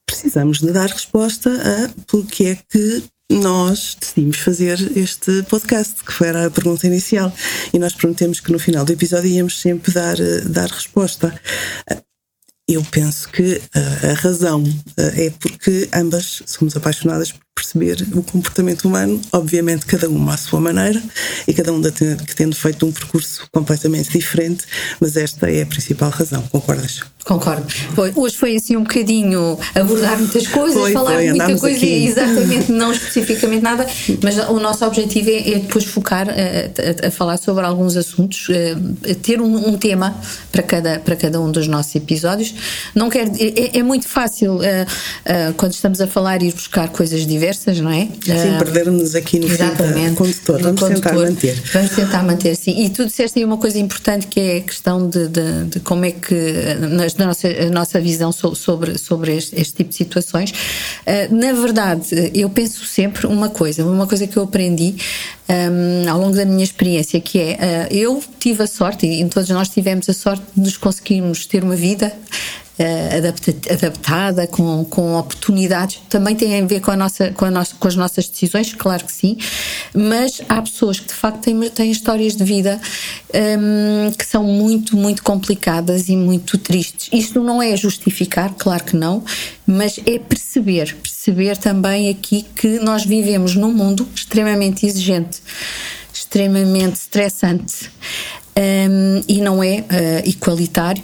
Precisamos 0.07 0.61
de 0.61 0.72
dar 0.72 0.88
resposta 0.88 1.50
a 1.50 1.90
porque 2.07 2.44
é 2.44 2.59
que 2.70 3.05
nós 3.31 3.96
decidimos 4.00 4.38
fazer 4.38 4.79
este 4.96 5.42
podcast, 5.44 6.02
que 6.05 6.12
foi 6.12 6.31
a 6.31 6.50
pergunta 6.50 6.87
inicial. 6.87 7.33
E 7.72 7.79
nós 7.79 7.92
prometemos 7.92 8.40
que 8.40 8.52
no 8.52 8.59
final 8.59 8.85
do 8.85 8.92
episódio 8.92 9.29
íamos 9.29 9.61
sempre 9.61 9.92
dar, 9.92 10.16
dar 10.48 10.70
resposta. 10.70 11.38
Eu 12.68 12.85
penso 12.90 13.29
que 13.29 13.62
a 13.72 14.14
razão 14.14 14.64
é 14.96 15.31
porque 15.31 15.88
ambas 15.94 16.42
somos 16.46 16.76
apaixonadas 16.76 17.31
por 17.31 17.45
perceber 17.57 18.07
o 18.12 18.23
comportamento 18.23 18.85
humano, 18.85 19.19
obviamente 19.33 19.87
cada 19.87 20.11
uma 20.11 20.35
à 20.35 20.37
sua 20.37 20.61
maneira 20.61 21.03
e 21.49 21.55
cada 21.55 21.73
um 21.73 21.81
tendo 22.37 22.55
feito 22.55 22.85
um 22.85 22.92
percurso 22.92 23.47
completamente 23.51 24.11
diferente, 24.11 24.64
mas 25.01 25.16
esta 25.16 25.51
é 25.51 25.62
a 25.62 25.66
principal 25.66 26.11
razão, 26.11 26.42
concordas? 26.42 27.01
Concordo. 27.25 27.66
Foi, 27.95 28.12
hoje 28.14 28.37
foi 28.37 28.55
assim 28.55 28.77
um 28.77 28.85
bocadinho 28.85 29.59
abordar 29.75 30.16
muitas 30.16 30.47
coisas, 30.47 30.81
foi, 30.81 30.92
falar 30.92 31.14
foi, 31.14 31.31
muita 31.31 31.59
coisa 31.59 31.77
aqui. 31.77 31.87
e 31.87 32.07
exatamente 32.07 32.71
não 32.71 32.92
especificamente 32.92 33.62
nada, 33.62 33.85
mas 34.23 34.38
o 34.49 34.61
nosso 34.61 34.85
objetivo 34.85 35.31
é, 35.31 35.55
é 35.55 35.59
depois 35.59 35.85
focar 35.87 36.29
a, 36.29 36.33
eh, 36.33 36.71
a, 37.03 37.09
a, 37.09 37.11
falar 37.11 37.37
sobre 37.38 37.64
alguns 37.64 37.97
assuntos, 37.97 38.47
a, 38.49 39.11
eh, 39.11 39.14
ter 39.14 39.40
um, 39.40 39.71
um, 39.71 39.77
tema 39.77 40.16
para 40.53 40.62
cada, 40.62 41.01
para 41.01 41.16
cada 41.16 41.40
um 41.40 41.51
dos 41.51 41.66
nossos 41.66 41.97
episódios. 41.97 42.55
Não 42.95 43.11
quero, 43.11 43.33
é, 43.40 43.77
é 43.77 43.83
muito 43.83 44.07
fácil 44.07 44.61
eh, 44.62 44.87
quando 45.57 45.73
estamos 45.73 46.01
a 46.01 46.07
falar 46.07 46.42
ir 46.42 46.53
buscar 46.53 46.90
coisas 46.90 47.27
diversas 47.27 47.45
não 47.82 47.90
é? 47.90 48.09
Sim, 48.24 48.54
uh, 48.54 48.59
perdermos 48.59 49.14
aqui 49.14 49.38
no 49.38 49.46
Exatamente, 49.46 50.16
condutor. 50.16 50.61
Vamos 50.61 50.80
condutor, 50.80 51.11
tentar 51.11 51.14
manter. 51.14 51.62
Vamos 51.72 51.90
tentar 51.90 52.22
manter, 52.22 52.56
sim. 52.56 52.85
E 52.85 52.90
tu 52.90 53.04
disseste 53.06 53.38
aí 53.38 53.44
uma 53.44 53.56
coisa 53.56 53.78
importante 53.78 54.26
que 54.26 54.40
é 54.40 54.56
a 54.59 54.61
questão 54.61 55.09
de, 55.09 55.28
de, 55.28 55.64
de 55.64 55.80
como 55.80 56.04
é 56.04 56.11
que, 56.11 56.35
na 56.80 57.26
nossa, 57.26 57.48
a 57.48 57.70
nossa 57.70 58.00
visão 58.00 58.32
sobre, 58.32 58.98
sobre 58.98 59.37
este, 59.37 59.61
este 59.61 59.74
tipo 59.74 59.90
de 59.90 59.96
situações. 59.96 60.50
Uh, 60.50 61.35
na 61.35 61.52
verdade, 61.52 62.30
eu 62.35 62.48
penso 62.50 62.85
sempre 62.85 63.26
uma 63.26 63.48
coisa, 63.48 63.85
uma 63.85 64.06
coisa 64.06 64.26
que 64.26 64.37
eu 64.37 64.42
aprendi 64.42 64.96
um, 65.48 66.11
ao 66.11 66.18
longo 66.18 66.35
da 66.35 66.44
minha 66.44 66.64
experiência, 66.64 67.20
que 67.20 67.38
é, 67.38 67.88
uh, 67.90 67.94
eu 67.94 68.22
tive 68.38 68.62
a 68.62 68.66
sorte, 68.66 69.06
e 69.06 69.24
todos 69.28 69.48
nós 69.50 69.68
tivemos 69.68 70.09
a 70.09 70.12
sorte 70.12 70.42
de 70.54 70.62
nos 70.62 70.76
conseguirmos 70.76 71.46
ter 71.46 71.62
uma 71.62 71.76
vida 71.76 72.12
uh, 72.79 73.73
adaptada, 73.73 74.47
com, 74.47 74.85
com 74.85 75.17
oportunidades, 75.17 76.01
também 76.09 76.35
tem 76.35 76.61
a 76.61 76.67
ver 76.67 76.81
com, 76.81 76.91
a 76.91 76.97
nossa, 76.97 77.31
com, 77.31 77.45
a 77.45 77.51
nossa, 77.51 77.75
com 77.77 77.89
as 77.89 77.97
nossas 77.97 78.29
decisões, 78.29 78.73
claro 78.75 79.05
que 79.05 79.12
sim, 79.12 79.37
mas 79.95 80.41
há 80.49 80.61
pessoas 80.62 81.01
que 81.01 81.09
de 81.09 81.15
facto 81.15 81.41
têm, 81.41 81.61
têm 81.71 81.91
histórias 81.91 82.37
de 82.37 82.45
vida 82.45 82.81
um, 83.35 84.12
que 84.12 84.27
são 84.27 84.45
muito, 84.45 84.97
muito 84.97 85.23
complicadas 85.23 86.09
e 86.09 86.17
muito 86.17 86.59
tristes. 86.59 87.09
Isto 87.12 87.43
não 87.43 87.62
é 87.62 87.77
justificar, 87.77 88.55
claro 88.57 88.85
que 88.85 88.97
não, 88.97 89.25
mas 89.67 89.99
é 90.07 90.19
perceber, 90.19 90.95
perceber 90.97 91.57
também 91.57 92.09
aqui 92.09 92.45
que 92.55 92.79
nós 92.79 93.05
vivemos 93.05 93.55
num 93.55 93.73
mundo 93.73 94.09
extremamente 94.15 94.87
exigente, 94.87 95.41
extremamente 96.12 96.97
estressante 96.97 97.91
um, 98.57 99.23
e 99.29 99.40
não 99.40 99.62
é 99.62 99.81
uh, 99.81 100.29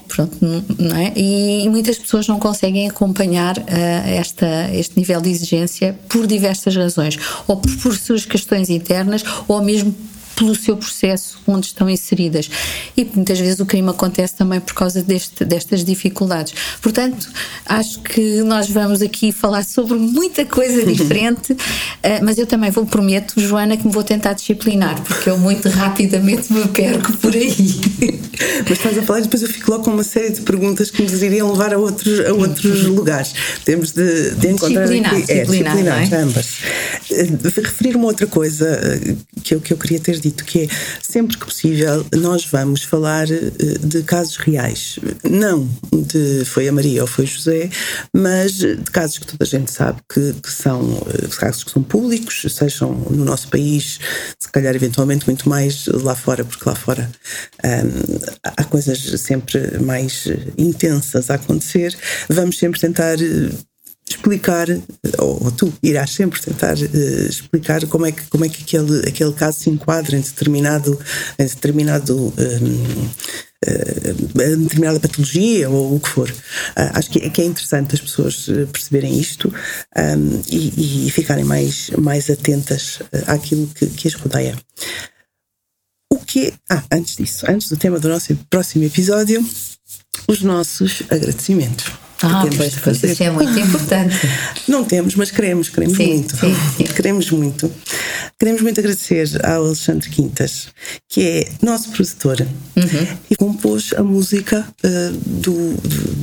pronto, 0.08 0.36
não 0.40 0.96
é? 0.96 1.12
E, 1.14 1.64
e, 1.64 1.68
muitas 1.68 1.98
pessoas 1.98 2.26
não 2.26 2.38
conseguem 2.38 2.88
acompanhar 2.88 3.58
uh, 3.58 3.64
esta, 4.06 4.70
este 4.72 4.98
nível 4.98 5.20
de 5.20 5.30
exigência 5.30 5.98
por 6.08 6.26
diversas 6.26 6.74
razões, 6.74 7.18
ou 7.46 7.58
por, 7.58 7.70
por 7.78 7.96
suas 7.96 8.24
questões 8.24 8.70
internas, 8.70 9.22
ou 9.46 9.62
mesmo 9.62 9.94
pelo 10.36 10.54
seu 10.54 10.76
processo 10.76 11.38
onde 11.46 11.66
estão 11.66 11.88
inseridas. 11.88 12.50
E 12.96 13.04
muitas 13.04 13.38
vezes 13.38 13.60
o 13.60 13.66
crime 13.66 13.90
acontece 13.90 14.34
também 14.34 14.60
por 14.60 14.74
causa 14.74 15.02
deste, 15.02 15.44
destas 15.44 15.84
dificuldades. 15.84 16.54
Portanto, 16.80 17.28
acho 17.66 18.00
que 18.00 18.42
nós 18.42 18.68
vamos 18.68 19.02
aqui 19.02 19.32
falar 19.32 19.64
sobre 19.64 19.98
muita 19.98 20.44
coisa 20.44 20.84
diferente, 20.86 21.52
uh, 21.52 21.58
mas 22.22 22.38
eu 22.38 22.46
também 22.46 22.70
vou, 22.70 22.86
prometo, 22.86 23.40
Joana, 23.40 23.76
que 23.76 23.86
me 23.86 23.92
vou 23.92 24.02
tentar 24.02 24.32
disciplinar, 24.32 25.00
porque 25.02 25.30
eu 25.30 25.38
muito 25.38 25.68
rapidamente 25.68 26.52
me 26.52 26.66
perco 26.68 27.12
por 27.18 27.32
aí. 27.32 27.52
mas 28.68 28.72
estás 28.72 28.98
a 28.98 29.02
falar 29.02 29.20
e 29.20 29.22
depois 29.22 29.42
eu 29.42 29.48
fico 29.48 29.70
logo 29.70 29.84
com 29.84 29.90
uma 29.90 30.04
série 30.04 30.30
de 30.30 30.40
perguntas 30.42 30.90
que 30.90 31.02
nos 31.02 31.22
iriam 31.22 31.50
levar 31.52 31.74
a 31.74 31.78
outros, 31.78 32.20
a 32.20 32.32
outros 32.32 32.84
lugares. 32.84 33.34
Temos 33.64 33.92
de, 33.92 34.30
de 34.32 34.48
encontrar 34.48 34.82
disciplinar, 34.82 35.12
aqui. 35.12 35.20
Disciplinar, 35.22 35.76
é, 35.76 35.80
disciplinar 35.80 36.12
é? 36.12 36.22
ambas. 36.22 36.58
Uh, 37.10 37.60
referir 37.62 37.96
uma 37.96 38.06
outra 38.06 38.26
coisa 38.26 38.66
uh, 38.66 39.16
que 39.42 39.54
eu, 39.54 39.60
que 39.60 39.72
eu 39.72 39.76
queria 39.76 40.00
ter 40.00 40.18
dito, 40.22 40.44
que 40.44 40.62
é 40.62 40.68
sempre 41.02 41.36
que 41.36 41.46
possível 41.46 42.04
nós 42.14 42.44
vamos 42.46 42.82
falar 42.82 43.30
eh, 43.30 43.50
de 43.80 44.02
casos 44.02 44.36
reais. 44.36 44.98
Não 45.28 45.68
de 45.92 46.44
foi 46.44 46.68
a 46.68 46.72
Maria 46.72 47.02
ou 47.02 47.06
foi 47.06 47.26
José, 47.26 47.70
mas 48.14 48.54
de 48.54 48.90
casos 48.92 49.18
que 49.18 49.26
toda 49.26 49.44
a 49.44 49.46
gente 49.46 49.70
sabe 49.70 50.00
que, 50.12 50.32
que 50.34 50.50
são 50.50 50.80
eh, 51.08 51.28
casos 51.38 51.64
que 51.64 51.70
são 51.70 51.82
públicos, 51.82 52.44
sejam 52.48 52.92
no 53.10 53.24
nosso 53.24 53.48
país, 53.48 53.98
se 54.38 54.50
calhar 54.50 54.74
eventualmente 54.74 55.26
muito 55.26 55.48
mais 55.48 55.86
lá 55.86 56.14
fora, 56.14 56.44
porque 56.44 56.68
lá 56.68 56.74
fora 56.74 57.10
hum, 57.64 58.18
há 58.44 58.64
coisas 58.64 58.98
sempre 59.20 59.78
mais 59.78 60.26
intensas 60.56 61.30
a 61.30 61.34
acontecer. 61.34 61.96
Vamos 62.28 62.58
sempre 62.58 62.80
tentar 62.80 63.20
eh, 63.20 63.50
explicar, 64.12 64.68
ou, 65.18 65.44
ou, 65.44 65.52
tu 65.52 65.72
irás 65.82 66.10
sempre 66.10 66.40
tentar 66.40 66.76
uh, 66.76 67.26
explicar 67.28 67.86
como 67.86 68.06
é 68.06 68.12
que, 68.12 68.22
como 68.26 68.44
é 68.44 68.48
que 68.48 68.62
aquele, 68.62 69.08
aquele 69.08 69.32
caso 69.32 69.60
se 69.60 69.70
enquadra 69.70 70.16
em 70.16 70.20
determinado, 70.20 70.98
em 71.38 71.46
determinado 71.46 72.16
um, 72.16 72.26
uh, 72.26 73.12
eh, 73.64 74.56
determinada 74.56 75.00
patologia 75.00 75.68
ou 75.70 75.96
o 75.96 76.00
que 76.00 76.08
for. 76.08 76.30
Uh, 76.30 76.90
acho 76.94 77.10
que 77.10 77.18
é, 77.18 77.30
que 77.30 77.42
é, 77.42 77.44
interessante 77.44 77.94
as 77.94 78.00
pessoas 78.00 78.46
perceberem 78.72 79.18
isto 79.18 79.48
um, 79.96 80.42
e, 80.48 81.06
e, 81.06 81.10
ficarem 81.10 81.44
mais, 81.44 81.90
mais 81.98 82.28
atentas 82.30 83.00
àquilo 83.26 83.66
que, 83.68 83.86
que 83.86 84.08
as 84.08 84.14
rodeia. 84.14 84.56
O 86.12 86.18
que. 86.18 86.52
Ah, 86.68 86.82
antes 86.92 87.16
disso, 87.16 87.46
antes 87.48 87.68
do 87.68 87.76
tema 87.76 87.98
do 87.98 88.08
nosso 88.08 88.34
próximo 88.50 88.84
episódio, 88.84 89.42
os 90.28 90.42
nossos 90.42 91.02
agradecimentos. 91.10 92.01
Ah, 92.22 92.44
pois, 92.56 92.76
pois 92.76 93.02
isso 93.02 93.22
é 93.22 93.30
muito 93.30 93.58
importante. 93.58 94.16
Não 94.68 94.84
temos, 94.84 95.14
mas 95.16 95.30
queremos, 95.30 95.68
queremos 95.68 95.96
sim, 95.96 96.14
muito. 96.14 96.36
Sim, 96.36 96.54
sim. 96.76 96.84
Queremos 96.84 97.30
muito. 97.30 97.70
Queremos 98.42 98.60
muito 98.60 98.80
agradecer 98.80 99.46
ao 99.46 99.66
Alexandre 99.66 100.10
Quintas, 100.10 100.66
que 101.08 101.20
é 101.22 101.48
nosso 101.64 101.90
produtor 101.90 102.40
uhum. 102.40 103.06
e 103.30 103.36
compôs 103.36 103.92
a 103.96 104.02
música 104.02 104.66
uh, 104.84 105.12
do, 105.24 105.74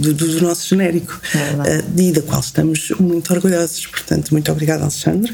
do, 0.01 0.13
do, 0.13 0.41
nosso 0.41 0.67
genérico 0.67 1.17
é 1.33 1.77
uh, 1.79 1.85
e 1.97 2.11
da 2.11 2.21
qual 2.21 2.41
estamos 2.41 2.89
muito 2.99 3.31
orgulhosos. 3.31 3.87
Portanto, 3.87 4.31
muito 4.31 4.51
obrigado, 4.51 4.81
Alexandre. 4.81 5.33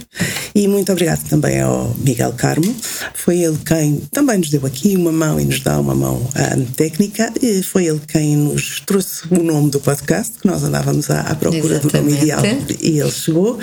E 0.53 0.67
muito 0.67 0.91
obrigado 0.91 1.27
também 1.27 1.59
ao 1.59 1.91
Miguel 1.97 2.33
Carmo. 2.33 2.75
Foi 3.15 3.39
ele 3.39 3.57
quem 3.65 4.01
também 4.11 4.37
nos 4.37 4.51
deu 4.51 4.63
aqui 4.63 4.95
uma 4.95 5.11
mão 5.11 5.39
e 5.39 5.45
nos 5.45 5.61
dá 5.61 5.79
uma 5.79 5.95
mão 5.95 6.17
uh, 6.17 6.71
técnica. 6.75 7.33
E 7.41 7.63
foi 7.63 7.87
ele 7.87 8.01
quem 8.07 8.37
nos 8.37 8.79
trouxe 8.81 9.23
o 9.31 9.41
nome 9.41 9.71
do 9.71 9.79
podcast, 9.79 10.37
que 10.37 10.45
nós 10.45 10.63
andávamos 10.63 11.09
à, 11.09 11.21
à 11.21 11.33
procura 11.33 11.77
Exatamente. 11.77 11.91
do 11.91 11.97
nome 11.97 12.13
ideal 12.13 12.43
e 12.79 12.99
ele 12.99 13.11
chegou, 13.11 13.57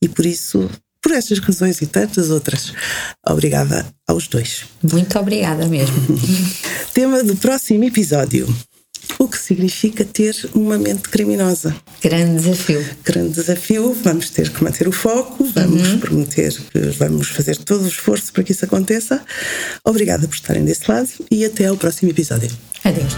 e 0.00 0.08
por 0.08 0.24
isso, 0.24 0.70
por 1.02 1.12
estas 1.12 1.40
razões 1.40 1.82
e 1.82 1.86
tantas 1.86 2.30
outras, 2.30 2.72
obrigada 3.26 3.84
aos 4.06 4.28
dois. 4.28 4.64
Muito 4.82 5.18
obrigada 5.18 5.66
mesmo. 5.66 5.96
Tema 6.94 7.24
do 7.24 7.36
próximo 7.36 7.84
episódio. 7.84 8.46
O 9.18 9.28
que 9.28 9.38
significa 9.38 10.04
ter 10.04 10.34
uma 10.54 10.78
mente 10.78 11.08
criminosa? 11.08 11.74
Grande 12.02 12.42
desafio. 12.42 12.84
Grande 13.04 13.34
desafio. 13.34 13.96
Vamos 14.02 14.30
ter 14.30 14.50
que 14.50 14.62
manter 14.62 14.88
o 14.88 14.92
foco, 14.92 15.44
vamos 15.54 15.88
uhum. 15.88 15.98
prometer 15.98 16.52
que 16.52 16.78
vamos 16.98 17.28
fazer 17.28 17.56
todo 17.58 17.84
o 17.84 17.88
esforço 17.88 18.32
para 18.32 18.44
que 18.44 18.52
isso 18.52 18.64
aconteça. 18.64 19.20
Obrigada 19.84 20.26
por 20.26 20.34
estarem 20.34 20.64
desse 20.64 20.90
lado 20.90 21.08
e 21.30 21.44
até 21.44 21.66
ao 21.66 21.76
próximo 21.76 22.10
episódio. 22.10 22.50
Adeus. 22.84 23.12